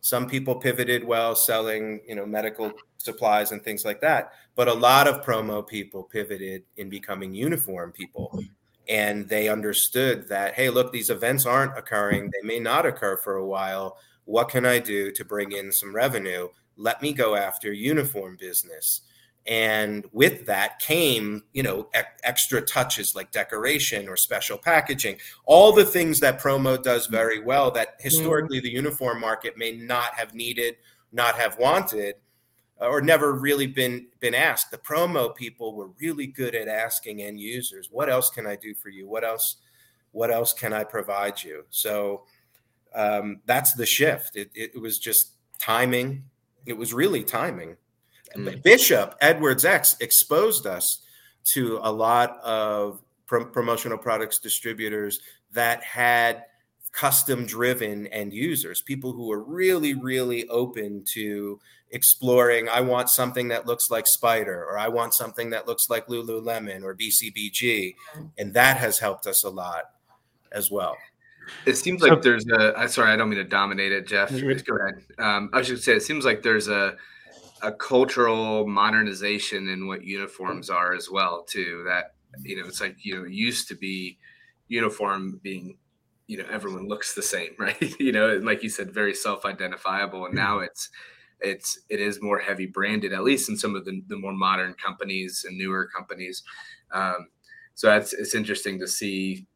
Some 0.00 0.28
people 0.28 0.56
pivoted 0.56 1.04
well 1.04 1.36
selling, 1.36 2.00
you 2.08 2.14
know, 2.16 2.26
medical 2.26 2.72
supplies 2.98 3.52
and 3.52 3.62
things 3.62 3.84
like 3.84 4.00
that, 4.00 4.32
but 4.56 4.66
a 4.68 4.74
lot 4.74 5.06
of 5.06 5.24
promo 5.24 5.66
people 5.66 6.02
pivoted 6.02 6.64
in 6.76 6.88
becoming 6.88 7.32
uniform 7.32 7.92
people. 7.92 8.42
And 8.88 9.28
they 9.28 9.48
understood 9.48 10.28
that, 10.28 10.54
hey, 10.54 10.68
look, 10.68 10.90
these 10.90 11.10
events 11.10 11.46
aren't 11.46 11.78
occurring. 11.78 12.30
They 12.30 12.46
may 12.46 12.58
not 12.58 12.86
occur 12.86 13.16
for 13.16 13.36
a 13.36 13.46
while. 13.46 13.98
What 14.24 14.48
can 14.48 14.66
I 14.66 14.80
do 14.80 15.12
to 15.12 15.24
bring 15.24 15.52
in 15.52 15.70
some 15.70 15.94
revenue? 15.94 16.48
Let 16.76 17.00
me 17.00 17.12
go 17.12 17.36
after 17.36 17.72
uniform 17.72 18.36
business 18.40 19.02
and 19.46 20.06
with 20.12 20.46
that 20.46 20.78
came 20.78 21.42
you 21.52 21.62
know 21.62 21.88
e- 21.96 22.02
extra 22.24 22.60
touches 22.60 23.14
like 23.14 23.30
decoration 23.30 24.08
or 24.08 24.16
special 24.16 24.58
packaging 24.58 25.16
all 25.46 25.72
the 25.72 25.84
things 25.84 26.20
that 26.20 26.40
promo 26.40 26.80
does 26.82 27.06
very 27.06 27.40
well 27.40 27.70
that 27.70 27.88
mm-hmm. 27.88 28.04
historically 28.04 28.60
the 28.60 28.70
uniform 28.70 29.20
market 29.20 29.56
may 29.56 29.72
not 29.72 30.14
have 30.14 30.34
needed 30.34 30.76
not 31.12 31.36
have 31.36 31.58
wanted 31.58 32.16
or 32.80 33.00
never 33.00 33.32
really 33.32 33.66
been 33.66 34.06
been 34.20 34.34
asked. 34.34 34.70
The 34.70 34.78
promo 34.78 35.34
people 35.34 35.74
were 35.74 35.90
really 36.00 36.26
good 36.26 36.54
at 36.54 36.68
asking 36.68 37.22
end 37.22 37.40
users 37.40 37.88
what 37.90 38.08
else 38.08 38.30
can 38.30 38.46
i 38.46 38.56
do 38.56 38.74
for 38.74 38.88
you? 38.88 39.06
What 39.08 39.24
else 39.24 39.56
what 40.12 40.30
else 40.30 40.52
can 40.52 40.72
i 40.72 40.84
provide 40.84 41.42
you? 41.42 41.64
So 41.70 42.24
um, 42.94 43.40
that's 43.46 43.74
the 43.74 43.86
shift. 43.86 44.34
It, 44.34 44.50
it 44.54 44.80
was 44.80 44.98
just 44.98 45.34
timing. 45.58 46.24
It 46.66 46.76
was 46.76 46.92
really 46.92 47.22
timing 47.22 47.76
Mm. 48.36 48.62
Bishop 48.62 49.14
Edwards 49.20 49.64
X 49.64 49.96
exposed 50.00 50.66
us 50.66 51.04
to 51.44 51.80
a 51.82 51.90
lot 51.90 52.38
of 52.42 53.00
promotional 53.26 53.98
products 53.98 54.38
distributors 54.38 55.20
that 55.52 55.82
had 55.82 56.44
custom 56.92 57.46
driven 57.46 58.06
end 58.08 58.32
users, 58.32 58.82
people 58.82 59.12
who 59.12 59.28
were 59.28 59.42
really, 59.42 59.94
really 59.94 60.48
open 60.48 61.04
to 61.04 61.60
exploring. 61.92 62.68
I 62.68 62.80
want 62.80 63.08
something 63.08 63.48
that 63.48 63.66
looks 63.66 63.90
like 63.90 64.06
Spyder, 64.06 64.48
or 64.48 64.78
I 64.78 64.88
want 64.88 65.14
something 65.14 65.50
that 65.50 65.66
looks 65.66 65.88
like 65.88 66.06
Lululemon 66.08 66.82
or 66.82 66.94
BCBG. 66.94 67.94
Mm. 68.16 68.30
And 68.38 68.54
that 68.54 68.76
has 68.76 68.98
helped 68.98 69.26
us 69.26 69.44
a 69.44 69.50
lot 69.50 69.84
as 70.52 70.70
well. 70.70 70.96
It 71.66 71.76
seems 71.76 72.02
like 72.02 72.22
there's 72.22 72.46
a. 72.46 72.88
Sorry, 72.88 73.10
I 73.10 73.16
don't 73.16 73.28
mean 73.28 73.38
to 73.38 73.44
dominate 73.44 73.92
it, 73.92 74.06
Jeff. 74.06 74.30
Go 74.30 74.76
ahead. 74.76 75.04
Um, 75.18 75.50
I 75.52 75.58
was 75.58 75.68
just 75.68 75.84
say 75.84 75.94
it 75.94 76.02
seems 76.02 76.24
like 76.24 76.42
there's 76.42 76.68
a 76.68 76.96
a 77.62 77.72
cultural 77.72 78.66
modernization 78.66 79.68
in 79.68 79.86
what 79.86 80.04
uniforms 80.04 80.70
are 80.70 80.94
as 80.94 81.10
well 81.10 81.42
too 81.42 81.84
that 81.86 82.14
you 82.42 82.60
know 82.60 82.66
it's 82.66 82.80
like 82.80 82.96
you 83.04 83.16
know 83.16 83.24
used 83.24 83.68
to 83.68 83.74
be 83.74 84.18
uniform 84.68 85.40
being 85.42 85.76
you 86.26 86.38
know 86.38 86.44
everyone 86.50 86.88
looks 86.88 87.14
the 87.14 87.22
same 87.22 87.50
right? 87.58 87.94
You 87.98 88.12
know 88.12 88.36
like 88.38 88.62
you 88.62 88.68
said 88.68 88.92
very 88.92 89.14
self-identifiable 89.14 90.26
and 90.26 90.34
now 90.34 90.60
it's 90.60 90.90
it's 91.40 91.80
it 91.88 92.00
is 92.00 92.22
more 92.22 92.38
heavy 92.38 92.66
branded 92.66 93.12
at 93.12 93.24
least 93.24 93.48
in 93.48 93.56
some 93.56 93.74
of 93.74 93.84
the, 93.84 94.02
the 94.08 94.16
more 94.16 94.32
modern 94.32 94.74
companies 94.74 95.44
and 95.48 95.56
newer 95.56 95.86
companies. 95.86 96.42
Um, 96.92 97.28
so 97.74 97.86
that's 97.88 98.12
it's 98.12 98.34
interesting 98.34 98.78
to 98.78 98.86
see 98.86 99.46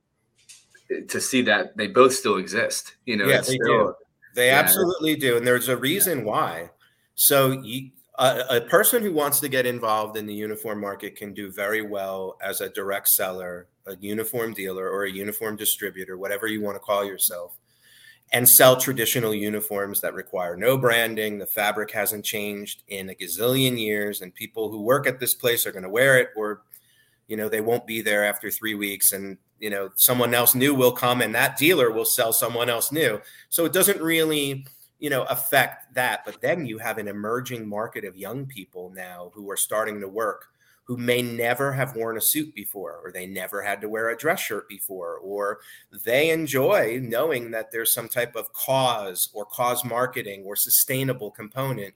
to 1.09 1.21
see 1.21 1.43
that 1.43 1.77
they 1.77 1.87
both 1.87 2.13
still 2.13 2.37
exist 2.37 2.97
you 3.07 3.17
know 3.17 3.27
yeah, 3.27 3.39
they 3.39 3.55
still, 3.55 3.87
do. 3.87 3.95
They 4.35 4.47
yeah, 4.49 4.59
absolutely 4.59 5.17
do 5.17 5.37
and 5.37 5.47
there's 5.47 5.69
a 5.69 5.77
reason 5.77 6.19
yeah. 6.19 6.25
why 6.25 6.71
so 7.15 7.53
you, 7.63 7.91
a, 8.19 8.45
a, 8.51 8.61
person 8.61 9.03
who 9.03 9.13
wants 9.13 9.41
to 9.41 9.49
get 9.49 9.67
involved 9.67 10.17
in 10.17 10.27
the 10.27 10.35
uniform 10.35 10.81
market 10.81 11.17
can 11.17 11.35
do 11.35 11.51
very 11.51 11.83
well 11.83 12.37
as 12.41 12.61
a 12.61 12.69
direct 12.69 13.09
seller, 13.09 13.69
a 13.87 13.97
uniform 13.97 14.55
dealer, 14.55 14.89
or 14.89 15.05
a 15.05 15.11
uniform 15.11 15.57
distributor, 15.57 16.17
whatever 16.17 16.47
you 16.47 16.61
want 16.61 16.77
to 16.77 16.81
call 16.81 17.05
yourself. 17.05 17.57
and 18.33 18.49
sell 18.49 18.77
traditional 18.77 19.35
uniforms 19.35 20.01
that 20.01 20.15
require 20.15 20.57
no 20.57 20.79
branding. 20.79 21.39
The 21.39 21.47
fabric 21.47 21.91
hasn't 21.93 22.25
changed 22.25 22.83
in 22.89 23.11
a 23.11 23.15
gazillion 23.15 23.79
years, 23.79 24.23
and 24.23 24.35
people 24.35 24.71
who 24.71 24.83
work 24.83 25.07
at 25.07 25.21
this 25.21 25.35
place 25.35 25.67
are 25.67 25.73
going 25.73 25.85
to 25.85 25.91
wear 25.91 26.19
it, 26.19 26.31
or 26.35 26.63
you 27.29 27.37
know 27.37 27.49
they 27.49 27.61
won't 27.61 27.87
be 27.87 28.01
there 28.01 28.25
after 28.25 28.51
three 28.51 28.75
weeks, 28.75 29.13
and 29.13 29.37
you 29.61 29.71
know 29.71 29.91
someone 29.97 30.35
else 30.35 30.55
new 30.55 30.75
will 30.75 30.91
come, 30.93 31.21
and 31.21 31.35
that 31.35 31.59
dealer 31.59 31.91
will 31.91 32.07
sell 32.07 32.33
someone 32.33 32.71
else 32.71 32.91
new. 32.91 33.21
So 33.51 33.67
it 33.67 33.75
doesn't 33.75 34.01
really 34.01 34.67
you 34.99 35.11
know 35.11 35.25
affect 35.25 35.95
that. 35.95 36.25
But 36.25 36.41
then 36.41 36.67
you 36.67 36.79
have 36.79 36.99
an 36.99 37.09
emerging 37.09 37.69
market 37.69 38.05
of 38.05 38.17
young 38.17 38.47
people 38.47 38.93
now 38.95 39.31
who 39.35 39.51
are 39.51 39.57
starting 39.57 40.01
to 40.01 40.09
work 40.09 40.49
who 40.85 40.97
may 40.99 41.23
never 41.23 41.73
have 41.73 41.97
worn 41.97 42.19
a 42.19 42.21
suit 42.21 42.55
before, 42.55 43.01
or 43.03 43.11
they 43.11 43.27
never 43.27 43.63
had 43.63 43.81
to 43.81 43.89
wear 43.89 44.11
a 44.11 44.17
dress 44.17 44.41
shirt 44.41 44.69
before, 44.69 45.17
or 45.17 45.61
they 46.05 46.31
enjoy 46.31 47.01
knowing 47.03 47.51
that 47.51 47.73
there's 47.73 47.93
some 47.93 48.09
type 48.09 48.37
of 48.37 48.53
cause 48.53 49.31
or 49.33 49.47
cause 49.47 49.83
marketing 49.85 50.45
or 50.45 50.55
sustainable 50.55 51.31
component 51.31 51.95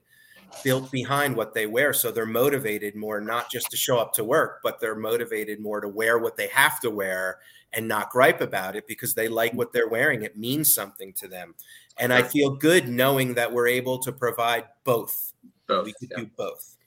built 0.63 0.91
behind 0.91 1.35
what 1.35 1.53
they 1.53 1.67
wear. 1.67 1.93
So 1.93 2.11
they're 2.11 2.25
motivated 2.25 2.95
more 2.95 3.21
not 3.21 3.51
just 3.51 3.69
to 3.69 3.77
show 3.77 3.99
up 3.99 4.13
to 4.13 4.23
work, 4.23 4.61
but 4.63 4.79
they're 4.79 4.95
motivated 4.95 5.59
more 5.59 5.79
to 5.79 5.87
wear 5.87 6.17
what 6.17 6.35
they 6.35 6.47
have 6.47 6.79
to 6.79 6.89
wear 6.89 7.37
and 7.73 7.87
not 7.87 8.09
gripe 8.09 8.41
about 8.41 8.75
it 8.75 8.87
because 8.87 9.13
they 9.13 9.27
like 9.27 9.53
what 9.53 9.73
they're 9.73 9.89
wearing. 9.89 10.23
It 10.23 10.37
means 10.37 10.73
something 10.73 11.13
to 11.13 11.27
them. 11.27 11.55
And 11.97 12.13
I 12.13 12.23
feel 12.23 12.51
good 12.51 12.87
knowing 12.87 13.33
that 13.35 13.51
we're 13.51 13.67
able 13.67 13.99
to 13.99 14.11
provide 14.11 14.65
both. 14.83 15.33
both 15.67 15.85
we 15.85 15.93
could 15.93 16.09
yeah. 16.11 16.19
do 16.19 16.29
both. 16.37 16.77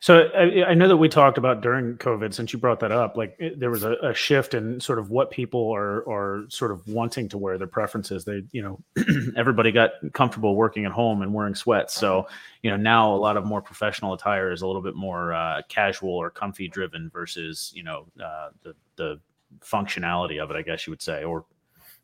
So 0.00 0.28
I, 0.34 0.70
I, 0.70 0.74
know 0.74 0.88
that 0.88 0.96
we 0.96 1.08
talked 1.08 1.38
about 1.38 1.60
during 1.60 1.96
COVID, 1.96 2.34
since 2.34 2.52
you 2.52 2.58
brought 2.58 2.80
that 2.80 2.92
up, 2.92 3.16
like 3.16 3.36
it, 3.38 3.60
there 3.60 3.70
was 3.70 3.84
a, 3.84 3.92
a, 4.02 4.14
shift 4.14 4.54
in 4.54 4.80
sort 4.80 4.98
of 4.98 5.10
what 5.10 5.30
people 5.30 5.70
are 5.74 6.08
are 6.08 6.44
sort 6.48 6.72
of 6.72 6.86
wanting 6.88 7.28
to 7.28 7.38
wear, 7.38 7.58
their 7.58 7.66
preferences. 7.66 8.24
They, 8.24 8.42
you 8.52 8.62
know, 8.62 8.80
everybody 9.36 9.72
got 9.72 9.90
comfortable 10.12 10.56
working 10.56 10.84
at 10.86 10.92
home 10.92 11.22
and 11.22 11.32
wearing 11.32 11.54
sweats. 11.54 11.94
So, 11.94 12.26
you 12.62 12.70
know, 12.70 12.76
now 12.76 13.14
a 13.14 13.16
lot 13.16 13.36
of 13.36 13.44
more 13.44 13.62
professional 13.62 14.12
attire 14.12 14.50
is 14.52 14.62
a 14.62 14.66
little 14.66 14.82
bit 14.82 14.96
more 14.96 15.32
uh, 15.32 15.62
casual 15.68 16.14
or 16.14 16.30
comfy 16.30 16.68
driven 16.68 17.10
versus, 17.10 17.72
you 17.74 17.82
know, 17.82 18.06
uh, 18.22 18.48
the 18.62 18.74
the 18.96 19.20
functionality 19.58 20.42
of 20.42 20.50
it, 20.50 20.56
I 20.56 20.62
guess 20.62 20.86
you 20.86 20.92
would 20.92 21.02
say, 21.02 21.24
or 21.24 21.44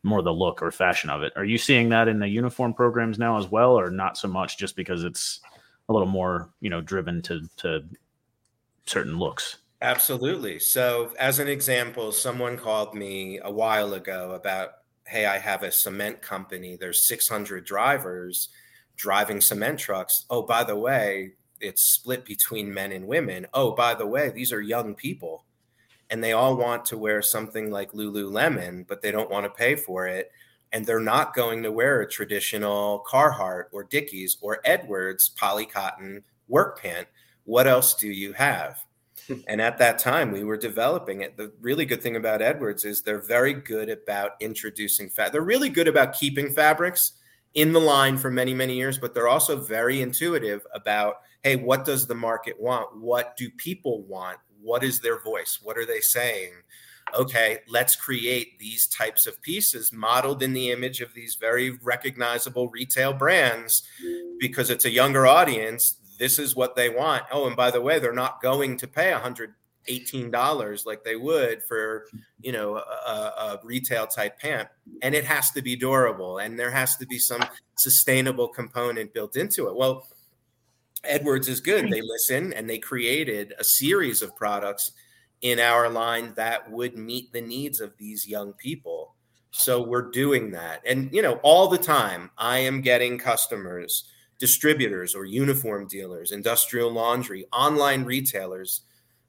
more 0.03 0.23
the 0.23 0.33
look 0.33 0.63
or 0.63 0.71
fashion 0.71 1.11
of 1.11 1.23
it. 1.23 1.33
Are 1.37 1.45
you 1.45 1.59
seeing 1.59 1.89
that 1.89 2.09
in 2.09 2.19
the 2.19 2.29
uniform 2.29 2.75
programs 2.75 3.19
now 3.19 3.39
as 3.39 3.49
well, 3.49 3.79
or 3.79 3.91
not 3.91 4.19
so 4.19 4.29
much, 4.29 4.59
just 4.59 4.77
because 4.77 5.05
it's 5.05 5.41
a 5.89 5.93
little 5.93 6.09
more, 6.09 6.51
you 6.61 6.71
know, 6.71 6.81
driven 6.81 7.23
to 7.23 7.49
to 7.59 7.85
certain 8.87 9.19
looks. 9.19 9.57
Absolutely. 9.83 10.59
So, 10.59 11.13
as 11.19 11.39
an 11.39 11.49
example, 11.49 12.13
someone 12.13 12.57
called 12.57 12.95
me 12.95 13.41
a 13.43 13.51
while 13.51 13.95
ago 13.95 14.33
about, 14.33 14.71
hey, 15.07 15.27
I 15.27 15.39
have 15.39 15.63
a 15.63 15.71
cement 15.71 16.23
company. 16.23 16.77
There's 16.77 17.07
600 17.07 17.65
drivers 17.65 18.49
driving 18.97 19.41
cement 19.41 19.79
trucks. 19.79 20.25
Oh, 20.31 20.43
by 20.43 20.65
the 20.65 20.77
way, 20.77 21.33
it's 21.61 21.83
split 21.83 22.25
between 22.25 22.73
men 22.73 22.93
and 22.93 23.07
women. 23.07 23.47
Oh, 23.53 23.73
by 23.73 23.95
the 23.95 24.07
way, 24.07 24.31
these 24.31 24.53
are 24.53 24.63
young 24.63 24.95
people 24.95 25.45
and 26.11 26.23
they 26.23 26.33
all 26.33 26.57
want 26.57 26.85
to 26.87 26.99
wear 26.99 27.21
something 27.23 27.71
like 27.71 27.93
Lululemon, 27.93 28.87
but 28.87 29.03
they 29.03 29.11
don't 29.11 29.31
want 29.31 29.45
to 29.45 29.51
pay 29.51 29.77
for 29.77 30.07
it 30.07 30.31
and 30.73 30.85
they're 30.85 31.01
not 31.01 31.35
going 31.35 31.63
to 31.63 31.73
wear 31.73 32.01
a 32.01 32.11
traditional 32.11 33.05
Carhartt 33.11 33.65
or 33.73 33.85
Dickies 33.85 34.37
or 34.41 34.61
Edwards 34.65 35.31
polycotton 35.41 36.23
work 36.49 36.81
pant. 36.81 37.07
What 37.45 37.67
else 37.67 37.95
do 37.95 38.09
you 38.09 38.33
have? 38.33 38.85
Hmm. 39.27 39.37
and 39.49 39.61
at 39.63 39.79
that 39.79 39.99
time, 39.99 40.31
we 40.31 40.45
were 40.45 40.59
developing 40.59 41.23
it. 41.23 41.37
The 41.37 41.51
really 41.61 41.87
good 41.87 42.03
thing 42.03 42.17
about 42.17 42.43
Edwards 42.43 42.85
is 42.85 43.01
they're 43.01 43.23
very 43.23 43.55
good 43.55 43.89
about 43.89 44.33
introducing 44.41 45.09
fat. 45.09 45.33
They're 45.33 45.41
really 45.41 45.71
good 45.71 45.89
about 45.89 46.13
keeping 46.13 46.53
fabrics 46.53 47.13
in 47.55 47.73
the 47.73 47.81
line 47.81 48.19
for 48.19 48.31
many, 48.31 48.53
many 48.53 48.77
years, 48.77 48.99
but 48.99 49.15
they're 49.15 49.29
also 49.29 49.57
very 49.57 50.03
intuitive 50.03 50.67
about 50.75 51.17
hey, 51.43 51.57
what 51.57 51.85
does 51.85 52.09
the 52.09 52.15
market 52.15 52.61
want? 52.61 52.97
What 52.99 53.37
do 53.37 53.49
people 53.51 54.03
want? 54.03 54.37
What 54.67 54.83
is 54.85 55.01
their 55.01 55.21
voice? 55.23 55.61
What 55.63 55.79
are 55.79 55.87
they 55.87 56.01
saying? 56.01 56.53
okay, 57.15 57.59
let's 57.69 57.97
create 57.97 58.59
these 58.59 58.87
types 58.89 59.27
of 59.27 59.41
pieces 59.43 59.93
modeled 59.93 60.43
in 60.43 60.53
the 60.53 60.71
image 60.71 61.01
of 61.01 61.15
these 61.15 61.37
very 61.41 61.71
recognizable 61.83 62.69
retail 62.69 63.13
brands 63.13 63.87
because 64.39 64.71
it's 64.71 64.85
a 64.85 64.91
younger 64.91 65.27
audience. 65.27 66.01
This 66.19 66.39
is 66.39 66.57
what 66.57 66.77
they 66.77 66.89
want. 66.89 67.25
Oh, 67.31 67.47
and 67.47 67.57
by 67.57 67.71
the 67.71 67.81
way, 67.81 67.99
they're 67.99 68.13
not 68.13 68.43
going 68.43 68.77
to 68.79 68.89
pay 68.89 69.13
$118 69.13 70.87
like 70.87 71.05
they 71.05 71.17
would 71.17 71.63
for, 71.69 72.07
you 72.41 72.53
know, 72.53 72.77
a, 72.77 72.81
a 72.81 73.61
retail 73.63 74.07
type 74.07 74.39
pant. 74.39 74.69
And 75.03 75.15
it 75.15 75.25
has 75.25 75.51
to 75.53 75.63
be 75.63 75.77
durable 75.77 76.39
and 76.39 76.59
there 76.59 76.71
has 76.71 76.97
to 76.97 77.07
be 77.07 77.19
some 77.19 77.45
sustainable 77.79 78.49
component 78.49 79.15
built 79.15 79.37
into 79.37 79.69
it. 79.69 79.77
Well, 79.77 80.07
Edwards 81.07 81.49
is 81.49 81.61
good. 81.61 81.91
They 81.91 82.01
listen 82.01 82.53
and 82.53 82.69
they 82.69 82.79
created 82.79 83.55
a 83.59 83.65
series 83.65 84.23
of 84.23 84.37
products 84.37 84.93
in 85.43 85.59
our 85.59 85.89
line 85.89 86.33
that 86.37 86.71
would 86.71 86.97
meet 86.97 87.33
the 87.33 87.41
needs 87.41 87.81
of 87.81 87.97
these 87.99 88.27
young 88.27 88.53
people. 88.55 89.15
So 89.51 89.83
we're 89.83 90.11
doing 90.11 90.51
that. 90.53 90.83
And, 90.87 91.13
you 91.13 91.23
know, 91.23 91.41
all 91.43 91.69
the 91.69 91.79
time, 91.79 92.31
I 92.37 92.59
am 92.59 92.81
getting 92.81 93.19
customers, 93.19 94.11
distributors 94.39 95.15
or 95.15 95.25
uniform 95.25 95.89
dealers, 95.89 96.33
industrial 96.33 96.91
laundry, 96.91 97.47
online 97.53 98.05
retailers. 98.05 98.83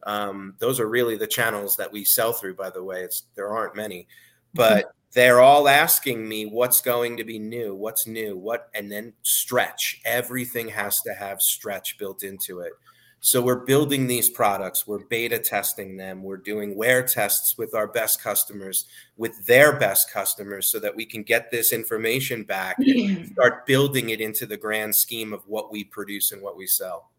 Um, 0.04 0.56
those 0.60 0.80
are 0.80 0.90
really 0.90 1.18
the 1.18 1.28
channels 1.28 1.76
that 1.78 1.92
we 1.92 2.04
sell 2.04 2.34
through, 2.34 2.56
by 2.56 2.70
the 2.70 2.84
way. 2.84 3.04
It's, 3.04 3.24
there 3.36 3.50
aren't 3.50 3.76
many, 3.76 4.08
but 4.54 4.86
mm-hmm. 4.86 4.97
They're 5.14 5.42
all 5.42 5.68
asking 5.68 6.28
me 6.28 6.46
what's 6.46 6.82
going 6.82 7.18
to 7.18 7.24
be 7.24 7.40
new, 7.40 7.74
what's 7.74 8.08
new, 8.08 8.38
what, 8.38 8.70
and 8.74 8.92
then 8.92 9.14
stretch. 9.24 10.02
Everything 10.06 10.68
has 10.70 11.02
to 11.02 11.14
have 11.14 11.42
stretch 11.42 11.98
built 11.98 12.24
into 12.24 12.60
it. 12.60 12.74
So 13.20 13.42
we're 13.42 13.66
building 13.66 14.06
these 14.06 14.30
products, 14.30 14.86
we're 14.86 15.06
beta 15.06 15.40
testing 15.40 15.98
them, 15.98 16.22
we're 16.22 16.38
doing 16.38 16.78
wear 16.78 17.02
tests 17.02 17.58
with 17.58 17.74
our 17.74 17.88
best 17.88 18.22
customers, 18.22 18.86
with 19.18 19.46
their 19.48 19.78
best 19.80 20.12
customers, 20.12 20.70
so 20.72 20.80
that 20.80 20.96
we 20.96 21.04
can 21.04 21.24
get 21.24 21.50
this 21.50 21.74
information 21.74 22.44
back 22.44 22.78
and 22.78 23.28
start 23.32 23.66
building 23.66 24.12
it 24.12 24.22
into 24.22 24.46
the 24.46 24.56
grand 24.56 24.96
scheme 24.96 25.34
of 25.34 25.42
what 25.48 25.72
we 25.72 25.84
produce 25.84 26.32
and 26.32 26.44
what 26.44 26.56
we 26.56 26.68
sell. 26.68 27.10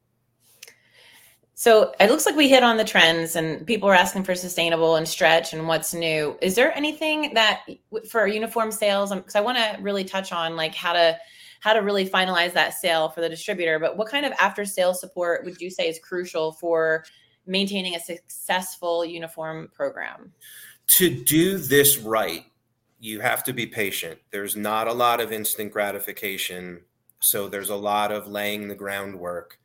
So 1.58 1.92
it 1.98 2.08
looks 2.08 2.24
like 2.24 2.36
we 2.36 2.48
hit 2.48 2.62
on 2.62 2.76
the 2.76 2.84
trends 2.84 3.34
and 3.34 3.66
people 3.66 3.88
are 3.88 3.94
asking 3.94 4.22
for 4.22 4.36
sustainable 4.36 4.94
and 4.94 5.08
stretch 5.08 5.52
and 5.52 5.66
what's 5.66 5.92
new. 5.92 6.38
Is 6.40 6.54
there 6.54 6.72
anything 6.76 7.34
that 7.34 7.64
for 8.08 8.28
uniform 8.28 8.70
sales? 8.70 9.10
Um, 9.10 9.18
because 9.18 9.34
I 9.34 9.40
want 9.40 9.58
to 9.58 9.76
really 9.80 10.04
touch 10.04 10.30
on 10.30 10.54
like 10.54 10.72
how 10.72 10.92
to 10.92 11.18
how 11.58 11.72
to 11.72 11.80
really 11.80 12.08
finalize 12.08 12.52
that 12.52 12.74
sale 12.74 13.08
for 13.08 13.22
the 13.22 13.28
distributor. 13.28 13.80
But 13.80 13.96
what 13.96 14.08
kind 14.08 14.24
of 14.24 14.30
after 14.38 14.64
sales 14.64 15.00
support 15.00 15.44
would 15.44 15.60
you 15.60 15.68
say 15.68 15.88
is 15.88 15.98
crucial 15.98 16.52
for 16.52 17.04
maintaining 17.44 17.96
a 17.96 18.00
successful 18.00 19.04
uniform 19.04 19.68
program? 19.74 20.32
To 20.98 21.10
do 21.10 21.58
this 21.58 21.98
right, 21.98 22.44
you 23.00 23.18
have 23.18 23.42
to 23.42 23.52
be 23.52 23.66
patient. 23.66 24.20
There's 24.30 24.54
not 24.54 24.86
a 24.86 24.92
lot 24.92 25.20
of 25.20 25.32
instant 25.32 25.72
gratification. 25.72 26.82
So 27.18 27.48
there's 27.48 27.70
a 27.70 27.74
lot 27.74 28.12
of 28.12 28.28
laying 28.28 28.68
the 28.68 28.76
groundwork 28.76 29.58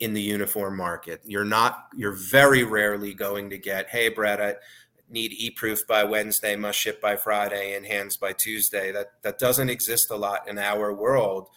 in 0.00 0.14
the 0.14 0.22
uniform 0.22 0.76
market. 0.76 1.20
You're 1.24 1.44
not, 1.44 1.88
you're 1.96 2.16
very 2.30 2.62
rarely 2.62 3.14
going 3.14 3.50
to 3.50 3.58
get, 3.58 3.88
hey, 3.88 4.08
Brett, 4.08 4.40
I, 4.40 4.54
need 5.10 5.32
e-proof 5.32 5.86
by 5.86 6.04
Wednesday, 6.04 6.56
must 6.56 6.78
ship 6.78 7.00
by 7.00 7.16
Friday, 7.16 7.74
and 7.74 7.86
hands 7.86 8.16
by 8.16 8.32
Tuesday. 8.32 8.92
That 8.92 9.22
that 9.22 9.38
doesn't 9.38 9.70
exist 9.70 10.10
a 10.10 10.16
lot 10.16 10.48
in 10.48 10.58
our 10.58 10.92
world. 10.92 11.48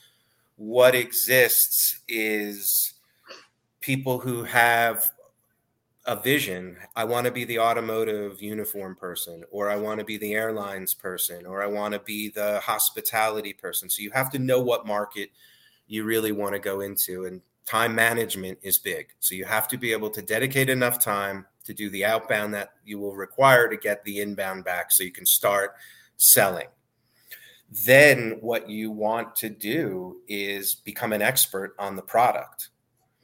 What 0.56 0.96
exists 0.96 2.00
is 2.08 2.94
people 3.80 4.20
who 4.20 4.44
have 4.44 5.12
a 6.06 6.16
vision. 6.16 6.78
I 6.96 7.04
want 7.04 7.26
to 7.26 7.32
be 7.32 7.44
the 7.46 7.60
automotive 7.60 8.42
uniform 8.42 8.96
person, 8.96 9.44
or 9.52 9.70
I 9.70 9.76
want 9.76 10.00
to 10.00 10.06
be 10.06 10.18
the 10.18 10.34
airlines 10.34 10.94
person, 10.94 11.46
or 11.46 11.62
I 11.62 11.68
want 11.68 11.94
to 11.94 12.00
be 12.00 12.30
the 12.30 12.60
hospitality 12.62 13.54
person. 13.54 13.90
So 13.90 14.02
you 14.02 14.12
have 14.12 14.32
to 14.32 14.40
know 14.40 14.60
what 14.60 14.88
market 14.88 15.30
you 15.88 16.04
really 16.04 16.32
want 16.32 16.54
to 16.54 16.60
go 16.60 16.82
into. 16.82 17.26
And 17.26 17.42
time 17.72 17.96
management 17.96 18.60
is 18.62 18.78
big. 18.78 19.08
So 19.22 19.34
you 19.34 19.46
have 19.46 19.66
to 19.70 19.78
be 19.78 19.94
able 19.94 20.10
to 20.10 20.22
dedicate 20.22 20.70
enough 20.70 21.02
time 21.02 21.46
to 21.64 21.74
do 21.74 21.90
the 21.90 22.04
outbound 22.04 22.54
that 22.54 22.74
you 22.84 23.00
will 23.00 23.16
require 23.16 23.70
to 23.70 23.78
get 23.78 24.04
the 24.04 24.20
inbound 24.20 24.66
back 24.66 24.92
so 24.92 25.06
you 25.06 25.12
can 25.12 25.26
start 25.26 25.76
selling. 26.18 26.68
Then 27.86 28.40
what 28.42 28.70
you 28.70 28.92
want 28.92 29.38
to 29.38 29.50
do 29.50 30.18
is 30.28 30.76
become 30.76 31.14
an 31.14 31.22
expert 31.22 31.74
on 31.80 31.96
the 31.96 32.02
product. 32.02 32.72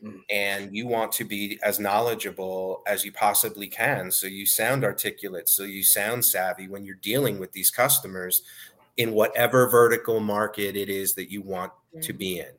Mm. 0.01 0.21
And 0.29 0.73
you 0.73 0.87
want 0.87 1.11
to 1.13 1.25
be 1.25 1.59
as 1.61 1.77
knowledgeable 1.77 2.83
as 2.87 3.03
you 3.03 3.11
possibly 3.11 3.67
can. 3.67 4.11
So 4.11 4.27
you 4.27 4.45
sound 4.45 4.85
articulate, 4.85 5.49
so 5.49 5.63
you 5.63 5.83
sound 5.83 6.23
savvy 6.23 6.69
when 6.69 6.85
you're 6.85 6.95
dealing 6.95 7.37
with 7.37 7.51
these 7.51 7.69
customers 7.69 8.43
in 8.95 9.11
whatever 9.11 9.67
vertical 9.67 10.21
market 10.21 10.77
it 10.77 10.87
is 10.87 11.15
that 11.15 11.29
you 11.29 11.41
want 11.41 11.73
to 12.01 12.13
be 12.13 12.39
in. 12.39 12.56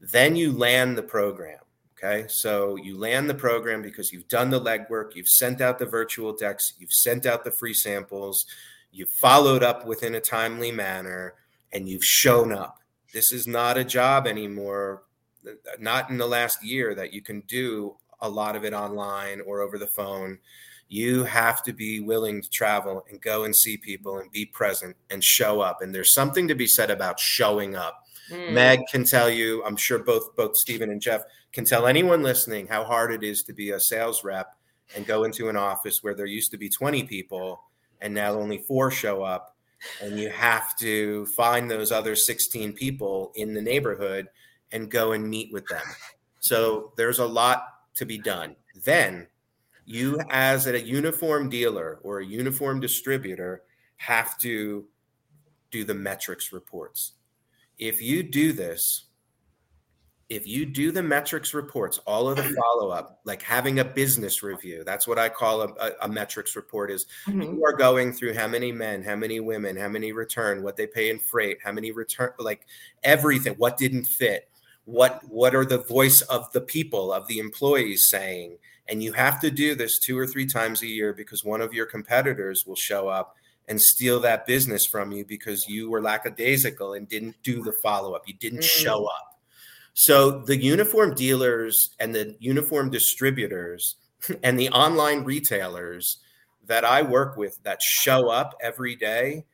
Then 0.00 0.36
you 0.36 0.52
land 0.52 0.96
the 0.96 1.02
program 1.02 1.58
Okay, 2.00 2.26
so 2.28 2.76
you 2.76 2.96
land 2.96 3.28
the 3.28 3.34
program 3.34 3.82
because 3.82 4.12
you've 4.12 4.28
done 4.28 4.50
the 4.50 4.60
legwork, 4.60 5.16
you've 5.16 5.26
sent 5.26 5.60
out 5.60 5.80
the 5.80 5.86
virtual 5.86 6.32
decks, 6.32 6.74
you've 6.78 6.92
sent 6.92 7.26
out 7.26 7.42
the 7.42 7.50
free 7.50 7.74
samples, 7.74 8.46
you've 8.92 9.10
followed 9.10 9.64
up 9.64 9.84
within 9.84 10.14
a 10.14 10.20
timely 10.20 10.70
manner, 10.70 11.34
and 11.72 11.88
you've 11.88 12.04
shown 12.04 12.52
up. 12.52 12.78
This 13.12 13.32
is 13.32 13.48
not 13.48 13.76
a 13.76 13.82
job 13.82 14.28
anymore, 14.28 15.02
not 15.80 16.08
in 16.08 16.18
the 16.18 16.26
last 16.26 16.64
year, 16.64 16.94
that 16.94 17.12
you 17.12 17.20
can 17.20 17.40
do 17.48 17.96
a 18.20 18.28
lot 18.28 18.54
of 18.54 18.64
it 18.64 18.72
online 18.72 19.40
or 19.40 19.60
over 19.60 19.76
the 19.76 19.88
phone. 19.88 20.38
You 20.86 21.24
have 21.24 21.64
to 21.64 21.72
be 21.72 21.98
willing 21.98 22.42
to 22.42 22.48
travel 22.48 23.04
and 23.10 23.20
go 23.20 23.42
and 23.42 23.56
see 23.56 23.76
people 23.76 24.18
and 24.18 24.30
be 24.30 24.46
present 24.46 24.96
and 25.10 25.22
show 25.22 25.60
up. 25.60 25.82
And 25.82 25.92
there's 25.92 26.14
something 26.14 26.46
to 26.46 26.54
be 26.54 26.68
said 26.68 26.92
about 26.92 27.18
showing 27.18 27.74
up. 27.74 28.04
Mm. 28.30 28.52
Meg 28.52 28.80
can 28.90 29.04
tell 29.04 29.30
you, 29.30 29.64
I'm 29.64 29.76
sure 29.76 29.98
both 29.98 30.34
both 30.36 30.56
Stephen 30.56 30.90
and 30.90 31.00
Jeff 31.00 31.22
can 31.52 31.64
tell 31.64 31.86
anyone 31.86 32.22
listening 32.22 32.66
how 32.66 32.84
hard 32.84 33.12
it 33.12 33.22
is 33.22 33.42
to 33.44 33.52
be 33.52 33.70
a 33.70 33.80
sales 33.80 34.24
rep 34.24 34.54
and 34.94 35.06
go 35.06 35.24
into 35.24 35.48
an 35.48 35.56
office 35.56 36.02
where 36.02 36.14
there 36.14 36.26
used 36.26 36.50
to 36.50 36.58
be 36.58 36.68
20 36.68 37.04
people 37.04 37.62
and 38.00 38.14
now 38.14 38.32
only 38.32 38.58
four 38.58 38.90
show 38.90 39.22
up 39.22 39.56
and 40.02 40.18
you 40.18 40.28
have 40.30 40.76
to 40.76 41.26
find 41.26 41.70
those 41.70 41.92
other 41.92 42.16
16 42.16 42.72
people 42.72 43.32
in 43.36 43.54
the 43.54 43.62
neighborhood 43.62 44.28
and 44.72 44.90
go 44.90 45.12
and 45.12 45.28
meet 45.28 45.52
with 45.52 45.66
them. 45.66 45.84
So 46.40 46.92
there's 46.96 47.18
a 47.18 47.26
lot 47.26 47.64
to 47.96 48.04
be 48.04 48.18
done. 48.18 48.56
Then 48.84 49.26
you 49.84 50.20
as 50.30 50.66
a 50.66 50.80
uniform 50.80 51.48
dealer 51.48 52.00
or 52.02 52.20
a 52.20 52.26
uniform 52.26 52.80
distributor 52.80 53.62
have 53.96 54.38
to 54.38 54.86
do 55.70 55.84
the 55.84 55.94
metrics 55.94 56.52
reports 56.52 57.12
if 57.78 58.02
you 58.02 58.22
do 58.22 58.52
this 58.52 59.08
if 60.28 60.46
you 60.46 60.66
do 60.66 60.92
the 60.92 61.02
metrics 61.02 61.54
reports, 61.54 61.98
all 62.06 62.28
of 62.28 62.36
the 62.36 62.42
follow 62.62 62.90
up, 62.90 63.20
like 63.24 63.40
having 63.40 63.78
a 63.78 63.84
business 63.84 64.42
review, 64.42 64.84
that's 64.84 65.08
what 65.08 65.18
I 65.18 65.30
call 65.30 65.62
a, 65.62 65.68
a, 65.80 65.92
a 66.02 66.08
metrics 66.08 66.54
report 66.54 66.90
is 66.90 67.06
mm-hmm. 67.26 67.40
you 67.40 67.64
are 67.64 67.72
going 67.72 68.12
through 68.12 68.34
how 68.34 68.46
many 68.46 68.70
men, 68.70 69.02
how 69.02 69.16
many 69.16 69.40
women, 69.40 69.74
how 69.76 69.88
many 69.88 70.12
return, 70.12 70.62
what 70.62 70.76
they 70.76 70.86
pay 70.86 71.08
in 71.08 71.18
freight, 71.18 71.58
how 71.64 71.72
many 71.72 71.92
return, 71.92 72.30
like 72.38 72.66
everything, 73.04 73.54
what 73.54 73.78
didn't 73.78 74.04
fit, 74.04 74.50
what, 74.84 75.22
what 75.28 75.54
are 75.54 75.64
the 75.64 75.78
voice 75.78 76.20
of 76.22 76.52
the 76.52 76.60
people, 76.60 77.10
of 77.10 77.26
the 77.26 77.38
employees 77.38 78.06
saying. 78.06 78.58
And 78.86 79.02
you 79.02 79.14
have 79.14 79.40
to 79.40 79.50
do 79.50 79.74
this 79.74 79.98
two 79.98 80.18
or 80.18 80.26
three 80.26 80.46
times 80.46 80.82
a 80.82 80.86
year 80.86 81.14
because 81.14 81.42
one 81.42 81.62
of 81.62 81.72
your 81.72 81.86
competitors 81.86 82.66
will 82.66 82.76
show 82.76 83.08
up 83.08 83.36
and 83.68 83.80
steal 83.80 84.20
that 84.20 84.46
business 84.46 84.86
from 84.86 85.12
you 85.12 85.24
because 85.24 85.68
you 85.68 85.90
were 85.90 86.02
lackadaisical 86.02 86.94
and 86.94 87.08
didn't 87.08 87.36
do 87.42 87.62
the 87.62 87.72
follow 87.82 88.14
up. 88.14 88.26
You 88.26 88.34
didn't 88.34 88.60
mm-hmm. 88.60 88.84
show 88.84 89.04
up. 89.04 89.38
So 89.94 90.40
the 90.40 90.56
uniform 90.56 91.14
dealers 91.14 91.90
and 92.00 92.14
the 92.14 92.36
uniform 92.38 92.90
distributors 92.90 93.96
and 94.42 94.58
the 94.58 94.70
online 94.70 95.24
retailers 95.24 96.18
that 96.66 96.84
I 96.84 97.02
work 97.02 97.36
with 97.36 97.62
that 97.64 97.82
show 97.82 98.28
up 98.28 98.54
every 98.62 98.94
day 98.94 99.44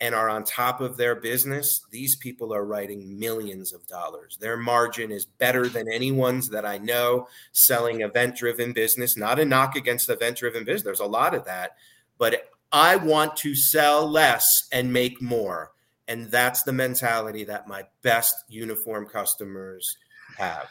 and 0.00 0.14
are 0.14 0.28
on 0.28 0.44
top 0.44 0.80
of 0.80 0.96
their 0.96 1.14
business, 1.14 1.80
these 1.90 2.16
people 2.16 2.52
are 2.52 2.64
writing 2.64 3.18
millions 3.18 3.72
of 3.72 3.86
dollars. 3.86 4.36
Their 4.38 4.56
margin 4.56 5.12
is 5.12 5.24
better 5.24 5.68
than 5.68 5.90
anyone's 5.90 6.48
that 6.50 6.66
I 6.66 6.78
know 6.78 7.28
selling 7.52 8.02
event 8.02 8.36
driven 8.36 8.72
business. 8.72 9.16
Not 9.16 9.38
a 9.38 9.44
knock 9.44 9.76
against 9.76 10.10
event 10.10 10.36
driven 10.36 10.64
business, 10.64 10.82
there's 10.82 11.00
a 11.00 11.06
lot 11.06 11.34
of 11.34 11.44
that. 11.46 11.76
But 12.18 12.50
I 12.74 12.96
want 12.96 13.36
to 13.36 13.54
sell 13.54 14.10
less 14.10 14.44
and 14.72 14.92
make 14.92 15.22
more. 15.22 15.70
And 16.08 16.28
that's 16.28 16.64
the 16.64 16.72
mentality 16.72 17.44
that 17.44 17.68
my 17.68 17.84
best 18.02 18.34
uniform 18.48 19.06
customers 19.06 19.96
have. 20.36 20.68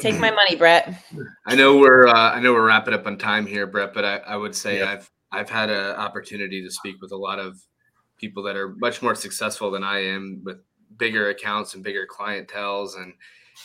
Take 0.00 0.18
my 0.18 0.30
money, 0.30 0.56
Brett. 0.56 1.04
I 1.46 1.54
know 1.54 1.76
we're 1.76 2.08
uh, 2.08 2.32
I 2.32 2.40
know 2.40 2.54
we're 2.54 2.66
wrapping 2.66 2.94
up 2.94 3.06
on 3.06 3.18
time 3.18 3.46
here, 3.46 3.66
Brett, 3.66 3.92
but 3.92 4.06
I, 4.06 4.16
I 4.18 4.36
would 4.36 4.54
say 4.54 4.78
yeah. 4.78 4.90
I've 4.90 5.10
I've 5.30 5.50
had 5.50 5.68
an 5.68 5.96
opportunity 5.96 6.62
to 6.62 6.70
speak 6.70 6.96
with 7.02 7.12
a 7.12 7.16
lot 7.16 7.38
of 7.38 7.60
people 8.16 8.42
that 8.44 8.56
are 8.56 8.70
much 8.76 9.02
more 9.02 9.14
successful 9.14 9.70
than 9.70 9.84
I 9.84 9.98
am 9.98 10.40
with 10.44 10.58
bigger 10.96 11.28
accounts 11.28 11.74
and 11.74 11.84
bigger 11.84 12.06
clientels 12.06 12.96
and 12.96 13.12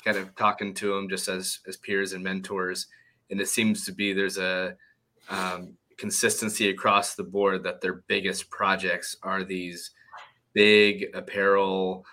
kind 0.04 0.18
of 0.18 0.36
talking 0.36 0.74
to 0.76 0.94
them 0.94 1.08
just 1.08 1.30
as 1.30 1.60
as 1.68 1.78
peers 1.78 2.12
and 2.12 2.24
mentors. 2.24 2.88
And 3.32 3.40
it 3.40 3.48
seems 3.48 3.86
to 3.86 3.94
be 3.94 4.12
there's 4.12 4.38
a 4.38 4.76
um, 5.30 5.78
consistency 6.00 6.70
across 6.70 7.16
the 7.16 7.24
board 7.24 7.64
that 7.64 7.82
their 7.82 8.04
biggest 8.08 8.50
projects 8.50 9.18
are 9.22 9.44
these 9.44 9.92
big 10.54 11.06
apparel 11.14 12.06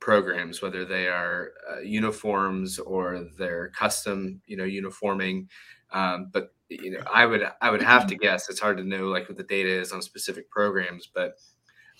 programs, 0.00 0.62
whether 0.62 0.84
they 0.84 1.08
are 1.08 1.52
uh, 1.70 1.80
uniforms 1.80 2.78
or 2.78 3.26
they're 3.38 3.68
custom, 3.70 4.40
you 4.46 4.56
know, 4.56 4.64
uniforming. 4.64 5.48
Um, 5.92 6.30
but 6.32 6.54
you 6.68 6.92
know, 6.92 7.02
I 7.12 7.26
would 7.26 7.42
I 7.60 7.70
would 7.70 7.82
have 7.82 8.06
to 8.06 8.16
guess. 8.16 8.48
It's 8.48 8.60
hard 8.60 8.78
to 8.78 8.84
know 8.84 9.08
like 9.08 9.28
what 9.28 9.36
the 9.36 9.44
data 9.44 9.68
is 9.68 9.92
on 9.92 10.00
specific 10.00 10.48
programs, 10.50 11.08
but 11.12 11.34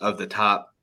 of 0.00 0.18
the 0.18 0.26
top, 0.26 0.74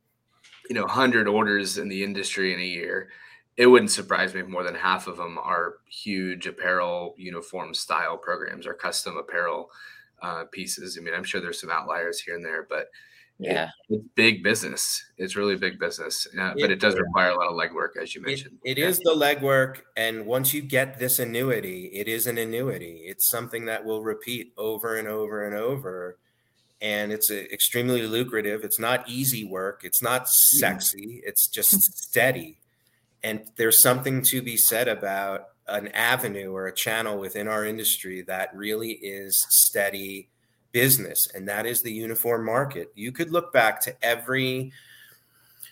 you 0.70 0.76
know, 0.76 0.86
hundred 0.86 1.28
orders 1.28 1.78
in 1.78 1.88
the 1.90 2.04
industry 2.04 2.54
in 2.54 2.60
a 2.60 2.64
year, 2.64 3.10
it 3.58 3.66
wouldn't 3.66 3.92
surprise 3.92 4.34
me 4.34 4.42
if 4.42 4.48
more 4.48 4.64
than 4.64 4.76
half 4.76 5.08
of 5.08 5.18
them 5.18 5.38
are 5.38 5.78
huge 5.90 6.48
apparel 6.48 7.16
uniform 7.18 7.74
style 7.74 8.18
programs 8.18 8.68
or 8.68 8.74
custom 8.74 9.18
apparel 9.18 9.70
uh, 10.22 10.46
pieces. 10.52 10.98
I 10.98 11.04
mean, 11.04 11.14
I'm 11.14 11.24
sure 11.24 11.42
there's 11.42 11.62
some 11.62 11.72
outliers 11.72 12.20
here 12.20 12.36
and 12.36 12.44
there, 12.44 12.66
but 12.70 12.90
yeah. 13.40 13.70
it's 13.90 14.04
big 14.16 14.44
business. 14.44 15.04
It's 15.18 15.36
really 15.36 15.56
big 15.56 15.80
business 15.80 16.28
uh, 16.40 16.54
but 16.60 16.70
it 16.72 16.80
does 16.80 16.96
require 16.96 17.30
a 17.30 17.36
lot 17.36 17.48
of 17.48 17.56
legwork 17.56 18.02
as 18.02 18.14
you 18.14 18.22
mentioned. 18.22 18.58
it, 18.64 18.72
it 18.72 18.82
yeah. 18.82 18.88
is 18.88 19.00
the 19.00 19.12
legwork 19.16 19.80
and 19.96 20.26
once 20.26 20.54
you 20.54 20.62
get 20.62 21.00
this 21.00 21.20
annuity 21.20 21.86
it 21.94 22.08
is 22.08 22.28
an 22.28 22.38
annuity. 22.38 23.04
It's 23.06 23.30
something 23.30 23.66
that 23.66 23.86
will 23.86 24.04
repeat 24.04 24.52
over 24.58 24.98
and 24.98 25.08
over 25.08 25.46
and 25.46 25.56
over 25.56 26.18
and 26.82 27.12
it's 27.12 27.30
a, 27.30 27.52
extremely 27.52 28.04
lucrative. 28.04 28.64
It's 28.64 28.80
not 28.80 29.08
easy 29.08 29.44
work. 29.44 29.82
It's 29.84 30.02
not 30.02 30.24
mm-hmm. 30.24 30.58
sexy. 30.60 31.22
It's 31.26 31.48
just 31.48 31.82
steady. 31.98 32.60
And 33.24 33.44
there's 33.58 33.82
something 33.82 34.22
to 34.24 34.42
be 34.42 34.56
said 34.58 34.88
about 34.88 35.50
an 35.70 35.90
avenue 35.90 36.52
or 36.52 36.68
a 36.68 36.74
channel 36.74 37.18
within 37.18 37.48
our 37.48 37.66
industry 37.66 38.22
that 38.24 38.56
really 38.56 38.92
is 38.92 39.46
steady 39.50 40.30
business, 40.72 41.28
and 41.34 41.48
that 41.48 41.66
is 41.66 41.82
the 41.82 41.92
uniform 41.92 42.46
market. 42.46 42.92
You 42.96 43.12
could 43.12 43.32
look 43.32 43.52
back 43.52 43.82
to 43.82 43.96
every 44.04 44.72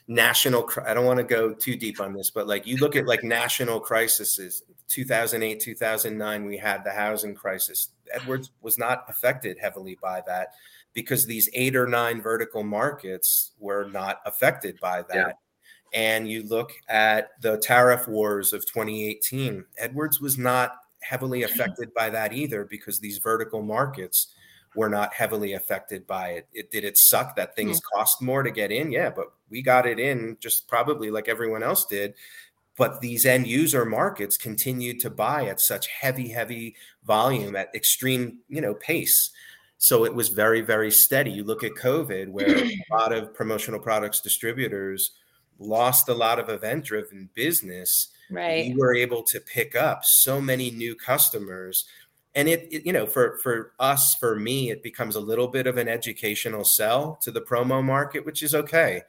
national 0.07 0.69
i 0.85 0.93
don't 0.93 1.05
want 1.05 1.17
to 1.17 1.23
go 1.23 1.53
too 1.53 1.75
deep 1.75 1.99
on 1.99 2.13
this 2.13 2.29
but 2.29 2.47
like 2.47 2.65
you 2.65 2.77
look 2.77 2.95
at 2.95 3.05
like 3.05 3.23
national 3.23 3.77
crises 3.77 4.63
2008 4.87 5.59
2009 5.59 6.45
we 6.45 6.57
had 6.57 6.81
the 6.85 6.91
housing 6.91 7.35
crisis 7.35 7.89
edwards 8.13 8.51
was 8.61 8.77
not 8.77 9.03
affected 9.09 9.57
heavily 9.59 9.97
by 10.01 10.21
that 10.25 10.53
because 10.93 11.25
these 11.25 11.49
eight 11.53 11.75
or 11.75 11.85
nine 11.85 12.21
vertical 12.21 12.63
markets 12.63 13.51
were 13.59 13.89
not 13.91 14.21
affected 14.25 14.79
by 14.79 15.01
that 15.01 15.15
yeah. 15.15 15.31
And 15.93 16.29
you 16.29 16.43
look 16.43 16.71
at 16.87 17.41
the 17.41 17.57
tariff 17.57 18.07
wars 18.07 18.53
of 18.53 18.65
2018 18.65 19.65
edwards 19.77 20.19
was 20.19 20.37
not 20.37 20.73
heavily 21.01 21.43
affected 21.43 21.93
by 21.93 22.09
that 22.09 22.33
either 22.33 22.65
because 22.65 22.99
these 22.99 23.17
vertical 23.17 23.61
markets 23.61 24.33
were 24.75 24.89
not 24.89 25.13
heavily 25.13 25.53
affected 25.53 26.05
by 26.05 26.29
it. 26.29 26.47
it 26.53 26.71
did 26.71 26.83
it 26.83 26.97
suck 26.97 27.35
that 27.35 27.55
things 27.55 27.77
mm-hmm. 27.77 27.97
cost 27.97 28.21
more 28.21 28.43
to 28.43 28.51
get 28.51 28.71
in? 28.71 28.91
Yeah, 28.91 29.09
but 29.09 29.31
we 29.49 29.61
got 29.61 29.85
it 29.87 29.99
in 29.99 30.37
just 30.39 30.67
probably 30.67 31.09
like 31.09 31.27
everyone 31.27 31.63
else 31.63 31.85
did. 31.85 32.13
But 32.77 33.01
these 33.01 33.25
end 33.25 33.47
user 33.47 33.85
markets 33.85 34.37
continued 34.37 34.99
to 34.99 35.09
buy 35.09 35.47
at 35.47 35.59
such 35.59 35.87
heavy, 35.87 36.29
heavy 36.29 36.75
volume 37.05 37.55
at 37.55 37.73
extreme, 37.73 38.39
you 38.49 38.61
know, 38.61 38.75
pace. 38.75 39.31
So 39.79 40.05
it 40.05 40.13
was 40.13 40.29
very, 40.29 40.61
very 40.61 40.91
steady. 40.91 41.31
You 41.31 41.43
look 41.43 41.63
at 41.63 41.73
COVID, 41.73 42.27
where 42.29 42.55
a 42.55 42.77
lot 42.91 43.13
of 43.13 43.33
promotional 43.33 43.79
products 43.79 44.21
distributors 44.21 45.11
lost 45.59 46.09
a 46.09 46.13
lot 46.13 46.39
of 46.39 46.49
event 46.49 46.85
driven 46.85 47.29
business. 47.33 48.09
Right. 48.29 48.73
We 48.73 48.75
were 48.75 48.95
able 48.95 49.23
to 49.23 49.39
pick 49.39 49.75
up 49.75 50.01
so 50.03 50.41
many 50.41 50.71
new 50.71 50.95
customers. 50.95 51.85
And 52.35 52.47
it, 52.47 52.67
it, 52.71 52.85
you 52.85 52.93
know 52.93 53.07
for 53.07 53.39
for 53.41 53.73
us 53.79 54.15
for 54.19 54.35
me 54.35 54.69
it 54.69 54.83
becomes 54.83 55.15
a 55.15 55.19
little 55.19 55.47
bit 55.47 55.65
of 55.65 55.77
an 55.77 55.87
educational 55.87 56.63
sell 56.65 57.17
to 57.23 57.31
the 57.31 57.41
promo 57.41 57.83
market 57.83 58.25
which 58.25 58.43
is 58.43 58.53
okay. 58.53 59.01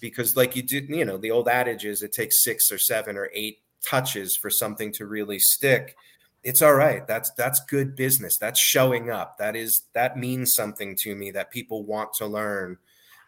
Because 0.00 0.36
like 0.36 0.56
you 0.56 0.62
did 0.62 0.88
you 0.88 1.04
know 1.04 1.18
the 1.18 1.30
old 1.30 1.48
adage 1.48 1.84
is 1.84 2.02
it 2.02 2.12
takes 2.12 2.42
six 2.42 2.72
or 2.72 2.78
seven 2.78 3.16
or 3.16 3.28
eight 3.34 3.58
touches 3.84 4.36
for 4.36 4.50
something 4.50 4.92
to 4.92 5.06
really 5.06 5.38
stick. 5.38 5.96
It's 6.42 6.62
all 6.62 6.74
right. 6.74 7.06
That's 7.06 7.30
that's 7.32 7.60
good 7.64 7.94
business. 7.94 8.38
That's 8.38 8.58
showing 8.58 9.10
up. 9.10 9.36
That 9.38 9.56
is 9.56 9.82
that 9.92 10.16
means 10.16 10.54
something 10.54 10.96
to 11.00 11.14
me 11.14 11.32
that 11.32 11.50
people 11.50 11.84
want 11.84 12.14
to 12.14 12.26
learn. 12.26 12.78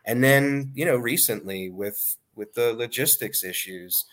And 0.07 0.25
then 0.25 0.73
you 0.75 0.87
know 0.87 0.97
recently 0.97 1.69
with 1.69 2.17
with 2.35 2.55
the 2.55 2.73
logistics 2.75 3.45
issues 3.45 4.05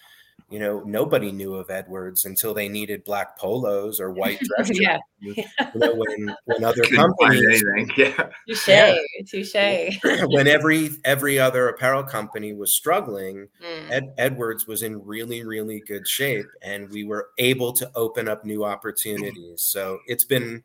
you 0.50 0.58
know, 0.58 0.82
nobody 0.86 1.32
knew 1.32 1.54
of 1.54 1.70
Edwards 1.70 2.26
until 2.26 2.54
they 2.54 2.68
needed 2.68 3.04
black 3.04 3.38
polos 3.38 4.00
or 4.00 4.12
white 4.12 4.40
dress. 4.58 4.72
yeah. 4.74 4.98
You 5.22 5.36
know, 5.76 5.94
when 5.94 6.36
when 6.46 6.64
other 6.64 6.84
companies, 6.84 7.64
yeah, 7.98 8.30
touche, 8.48 8.68
yeah. 8.68 8.96
touche. 9.28 10.00
when 10.28 10.48
every 10.48 10.92
every 11.06 11.38
other 11.38 11.68
apparel 11.68 12.04
company 12.04 12.54
was 12.54 12.74
struggling, 12.74 13.48
mm. 13.62 13.92
Ed, 13.92 14.14
Edwards 14.18 14.66
was 14.66 14.82
in 14.82 15.06
really 15.06 15.44
really 15.44 15.82
good 15.82 16.08
shape, 16.08 16.48
and 16.62 16.90
we 16.90 17.04
were 17.04 17.30
able 17.38 17.74
to 17.74 17.92
open 17.96 18.28
up 18.28 18.46
new 18.46 18.64
opportunities. 18.64 19.62
So 19.62 20.00
it's 20.08 20.24
been 20.24 20.64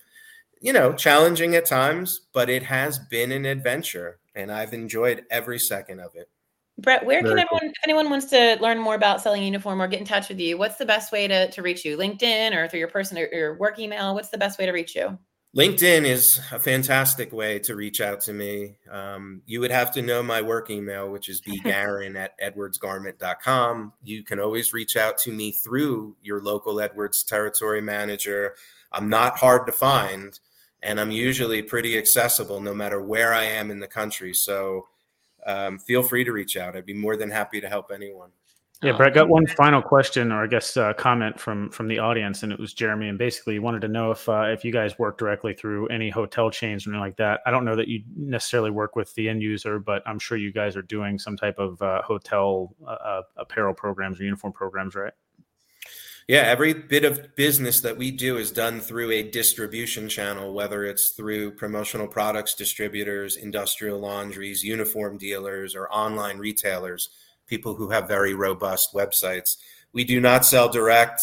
you 0.61 0.73
know, 0.73 0.95
challenging 0.95 1.55
at 1.57 1.67
times, 1.67 2.23
but 2.33 2.49
it 2.49 2.63
has 2.63 2.99
been 2.99 3.33
an 3.33 3.45
adventure 3.45 4.19
and 4.35 4.51
I've 4.51 4.73
enjoyed 4.73 5.25
every 5.31 5.59
second 5.59 6.01
of 6.01 6.15
it. 6.15 6.31
Brett, 6.77 7.07
where 7.07 7.23
Very 7.23 7.37
can 7.37 7.47
everyone, 7.47 7.67
if 7.67 7.85
anyone 7.85 8.11
wants 8.11 8.27
to 8.27 8.59
learn 8.61 8.79
more 8.79 8.97
about 8.97 9.21
selling 9.21 9.45
uniform 9.45 9.81
or 9.81 9.87
get 9.87 10.01
in 10.01 10.07
touch 10.07 10.29
with 10.29 10.41
you, 10.41 10.59
what's 10.59 10.77
the 10.77 10.87
best 10.87 11.13
way 11.13 11.29
to, 11.29 11.51
to 11.53 11.63
reach 11.63 11.85
you? 11.85 11.97
LinkedIn 11.97 12.55
or 12.55 12.69
through 12.69 12.81
your 12.81 12.89
person 12.89 13.17
or 13.17 13.29
your 13.33 13.57
work 13.57 13.79
email? 13.79 14.15
What's 14.15 14.31
the 14.31 14.39
best 14.39 14.59
way 14.59 14.67
to 14.67 14.73
reach 14.73 14.97
you? 14.97 15.17
LinkedIn 15.57 16.05
is 16.05 16.41
a 16.51 16.59
fantastic 16.59 17.33
way 17.33 17.61
to 17.61 17.77
reach 17.77 18.01
out 18.01 18.21
to 18.23 18.33
me. 18.33 18.75
Um, 18.91 19.43
you 19.47 19.61
would 19.61 19.71
have 19.71 19.93
to 19.93 20.03
know 20.03 20.21
my 20.21 20.43
work 20.43 20.69
email, 20.69 21.09
which 21.09 21.29
is 21.29 21.41
bgarran 21.49 22.17
at 22.17 22.33
edwardsgarment.com. 22.41 23.93
You 24.03 24.25
can 24.25 24.41
always 24.41 24.73
reach 24.73 24.97
out 24.97 25.17
to 25.19 25.33
me 25.33 25.53
through 25.53 26.17
your 26.23 26.41
local 26.41 26.81
Edwards 26.81 27.23
territory 27.23 27.81
manager. 27.81 28.57
I'm 28.91 29.09
not 29.09 29.39
hard 29.39 29.67
to 29.67 29.73
find, 29.73 30.37
and 30.83 30.99
I'm 30.99 31.13
usually 31.13 31.63
pretty 31.63 31.97
accessible 31.97 32.61
no 32.61 32.75
matter 32.75 33.01
where 33.01 33.33
I 33.33 33.45
am 33.45 33.71
in 33.71 33.79
the 33.79 33.87
country. 33.87 34.35
So 34.35 34.89
um, 35.47 35.79
feel 35.79 36.03
free 36.03 36.25
to 36.25 36.33
reach 36.33 36.57
out. 36.57 36.77
I'd 36.77 36.87
be 36.87 36.95
more 36.95 37.17
than 37.17 37.31
happy 37.31 37.61
to 37.61 37.69
help 37.69 37.91
anyone. 37.93 38.31
Yeah, 38.83 38.93
Brett, 38.93 39.15
got 39.15 39.29
one 39.29 39.47
final 39.47 39.81
question, 39.81 40.31
or 40.31 40.45
I 40.45 40.47
guess 40.47 40.77
uh, 40.77 40.93
comment 40.93 41.41
from 41.41 41.71
from 41.71 41.89
the 41.89 42.01
audience, 42.01 42.43
and 42.43 42.53
it 42.53 42.59
was 42.59 42.75
Jeremy, 42.75 43.09
and 43.09 43.17
basically 43.17 43.55
he 43.55 43.59
wanted 43.59 43.81
to 43.83 43.89
know 43.89 44.11
if 44.11 44.29
uh, 44.29 44.43
if 44.49 44.63
you 44.63 44.73
guys 44.73 44.99
work 44.99 45.17
directly 45.17 45.55
through 45.55 45.87
any 45.89 46.11
hotel 46.11 46.51
chains 46.51 46.87
or 46.87 46.91
anything 46.91 47.01
like 47.01 47.17
that. 47.17 47.41
I 47.47 47.51
don't 47.51 47.65
know 47.65 47.77
that 47.77 47.89
you 47.89 48.03
necessarily 48.15 48.71
work 48.71 48.95
with 48.95 49.15
the 49.15 49.29
end 49.29 49.41
user, 49.43 49.79
but 49.79 50.03
I'm 50.07 50.19
sure 50.19 50.37
you 50.37 50.53
guys 50.53 50.77
are 50.77 50.83
doing 50.83 51.19
some 51.19 51.35
type 51.35 51.59
of 51.59 51.81
uh, 51.81 52.03
hotel 52.03 52.75
uh, 52.87 52.91
uh, 52.91 53.23
apparel 53.39 53.73
programs 53.73 54.21
or 54.21 54.25
uniform 54.25 54.53
programs, 54.53 54.95
right? 54.95 55.15
Yeah, 56.27 56.41
every 56.41 56.73
bit 56.73 57.05
of 57.05 57.37
business 57.37 57.83
that 57.83 57.99
we 57.99 58.11
do 58.11 58.39
is 58.39 58.51
done 58.51 58.81
through 58.81 59.11
a 59.11 59.23
distribution 59.23 60.09
channel, 60.09 60.55
whether 60.55 60.85
it's 60.85 61.13
through 61.17 61.53
promotional 61.53 62.09
products 62.09 62.55
distributors, 62.55 63.37
industrial 63.37 63.99
laundries, 63.99 64.63
uniform 64.63 65.19
dealers, 65.19 65.75
or 65.75 65.93
online 65.93 66.39
retailers 66.39 67.11
people 67.47 67.75
who 67.75 67.91
have 67.91 68.09
very 68.09 68.35
robust 68.35 68.91
websites. 68.95 69.57
We 69.93 70.05
do 70.05 70.21
not 70.21 70.45
sell 70.45 70.69
direct. 70.69 71.21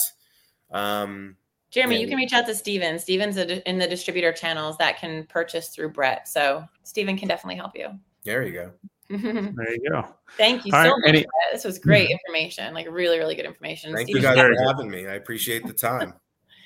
Um, 0.72 1.38
Jeremy, 1.72 2.02
you 2.02 2.08
can 2.08 2.18
reach 2.18 2.34
out 2.34 2.46
to 2.48 2.56
Stephen. 2.56 3.00
Stephen's 3.00 3.38
in 3.38 3.80
the 3.80 3.88
distributor 3.88 4.32
channels 4.32 4.78
that 4.78 5.00
can 5.00 5.26
purchase 5.26 5.70
through 5.70 5.90
Brett. 5.90 6.28
So 6.28 6.66
Stephen 6.84 7.18
can 7.18 7.28
definitely 7.28 7.56
help 7.56 7.76
you. 7.76 7.90
there 8.24 8.44
you 8.44 8.54
go. 8.54 8.72
There 9.56 9.72
you 9.74 9.90
go. 9.90 10.08
Thank 10.38 10.66
you 10.66 10.72
All 10.74 10.84
so 10.84 10.90
right, 10.92 11.00
much. 11.00 11.10
any- 11.10 11.26
This 11.52 11.64
was 11.66 11.78
great 11.80 12.10
information, 12.10 12.74
like 12.74 12.88
really, 12.90 13.18
really 13.20 13.36
good 13.36 13.46
information. 13.46 13.94
Thank 13.94 14.08
Stephen, 14.08 14.22
you 14.24 14.28
guys 14.36 14.58
for 14.58 14.68
having 14.68 14.90
me. 14.90 15.08
I 15.08 15.14
appreciate 15.16 15.66
the 15.68 15.74
time. 15.74 16.14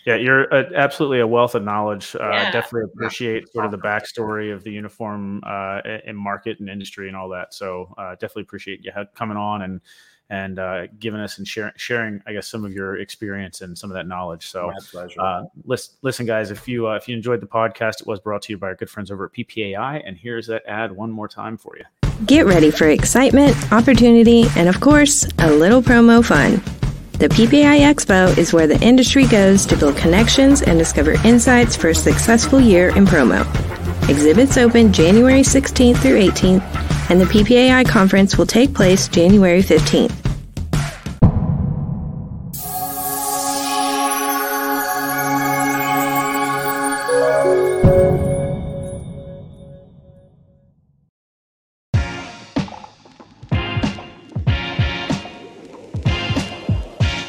Yeah, 0.07 0.17
you're 0.17 0.43
a, 0.53 0.71
absolutely 0.75 1.19
a 1.21 1.25
wealth 1.25 1.55
of 1.55 1.63
knowledge. 1.63 2.15
Uh, 2.15 2.29
Yeah. 2.29 2.51
Definitely 2.51 2.91
appreciate 2.93 3.51
sort 3.51 3.65
of 3.65 3.71
the 3.71 3.79
backstory 3.79 4.53
of 4.53 4.63
the 4.63 4.69
uniform 4.69 5.41
uh, 5.43 5.81
and 6.05 6.15
market 6.15 6.59
and 6.59 6.69
industry 6.69 7.07
and 7.07 7.17
all 7.17 7.27
that. 7.29 7.55
So 7.55 7.91
uh, 7.97 8.11
definitely 8.11 8.43
appreciate 8.43 8.85
you 8.85 8.91
coming 9.15 9.35
on 9.35 9.63
and 9.63 9.81
and 10.29 10.59
uh, 10.59 10.85
giving 10.99 11.19
us 11.19 11.39
and 11.39 11.47
sharing, 11.47 11.71
sharing, 11.77 12.21
I 12.27 12.33
guess, 12.33 12.47
some 12.47 12.63
of 12.65 12.71
your 12.71 12.97
experience 12.97 13.61
and 13.61 13.75
some 13.75 13.89
of 13.89 13.95
that 13.95 14.05
knowledge. 14.07 14.45
So, 14.47 14.71
pleasure. 14.91 15.19
uh, 15.19 15.45
listen, 15.63 15.95
listen, 16.03 16.27
guys, 16.27 16.51
if 16.51 16.67
you 16.67 16.87
uh, 16.87 16.93
if 16.97 17.07
you 17.07 17.15
enjoyed 17.15 17.41
the 17.41 17.47
podcast, 17.47 18.01
it 18.01 18.05
was 18.05 18.19
brought 18.19 18.43
to 18.43 18.53
you 18.53 18.59
by 18.59 18.67
our 18.67 18.75
good 18.75 18.91
friends 18.91 19.09
over 19.09 19.25
at 19.25 19.33
PPAI, 19.33 20.03
and 20.05 20.15
here's 20.15 20.45
that 20.47 20.61
ad 20.67 20.91
one 20.91 21.09
more 21.09 21.27
time 21.27 21.57
for 21.57 21.75
you. 21.77 22.04
Get 22.23 22.45
ready 22.45 22.71
for 22.71 22.87
excitement, 22.87 23.55
opportunity, 23.73 24.45
and 24.55 24.69
of 24.69 24.79
course, 24.79 25.27
a 25.37 25.51
little 25.51 25.81
promo 25.81 26.23
fun. 26.23 26.61
The 27.19 27.27
PPAI 27.27 27.79
Expo 27.93 28.35
is 28.37 28.53
where 28.53 28.67
the 28.67 28.81
industry 28.81 29.27
goes 29.27 29.65
to 29.65 29.75
build 29.75 29.97
connections 29.97 30.61
and 30.61 30.79
discover 30.79 31.15
insights 31.25 31.75
for 31.75 31.89
a 31.89 31.95
successful 31.95 32.61
year 32.61 32.95
in 32.95 33.05
promo. 33.05 33.43
Exhibits 34.09 34.57
open 34.57 34.93
January 34.93 35.41
16th 35.41 35.97
through 35.97 36.21
18th, 36.21 37.09
and 37.11 37.19
the 37.19 37.25
PPAI 37.25 37.85
conference 37.87 38.37
will 38.37 38.45
take 38.45 38.73
place 38.73 39.09
January 39.09 39.61
15th. 39.61 40.24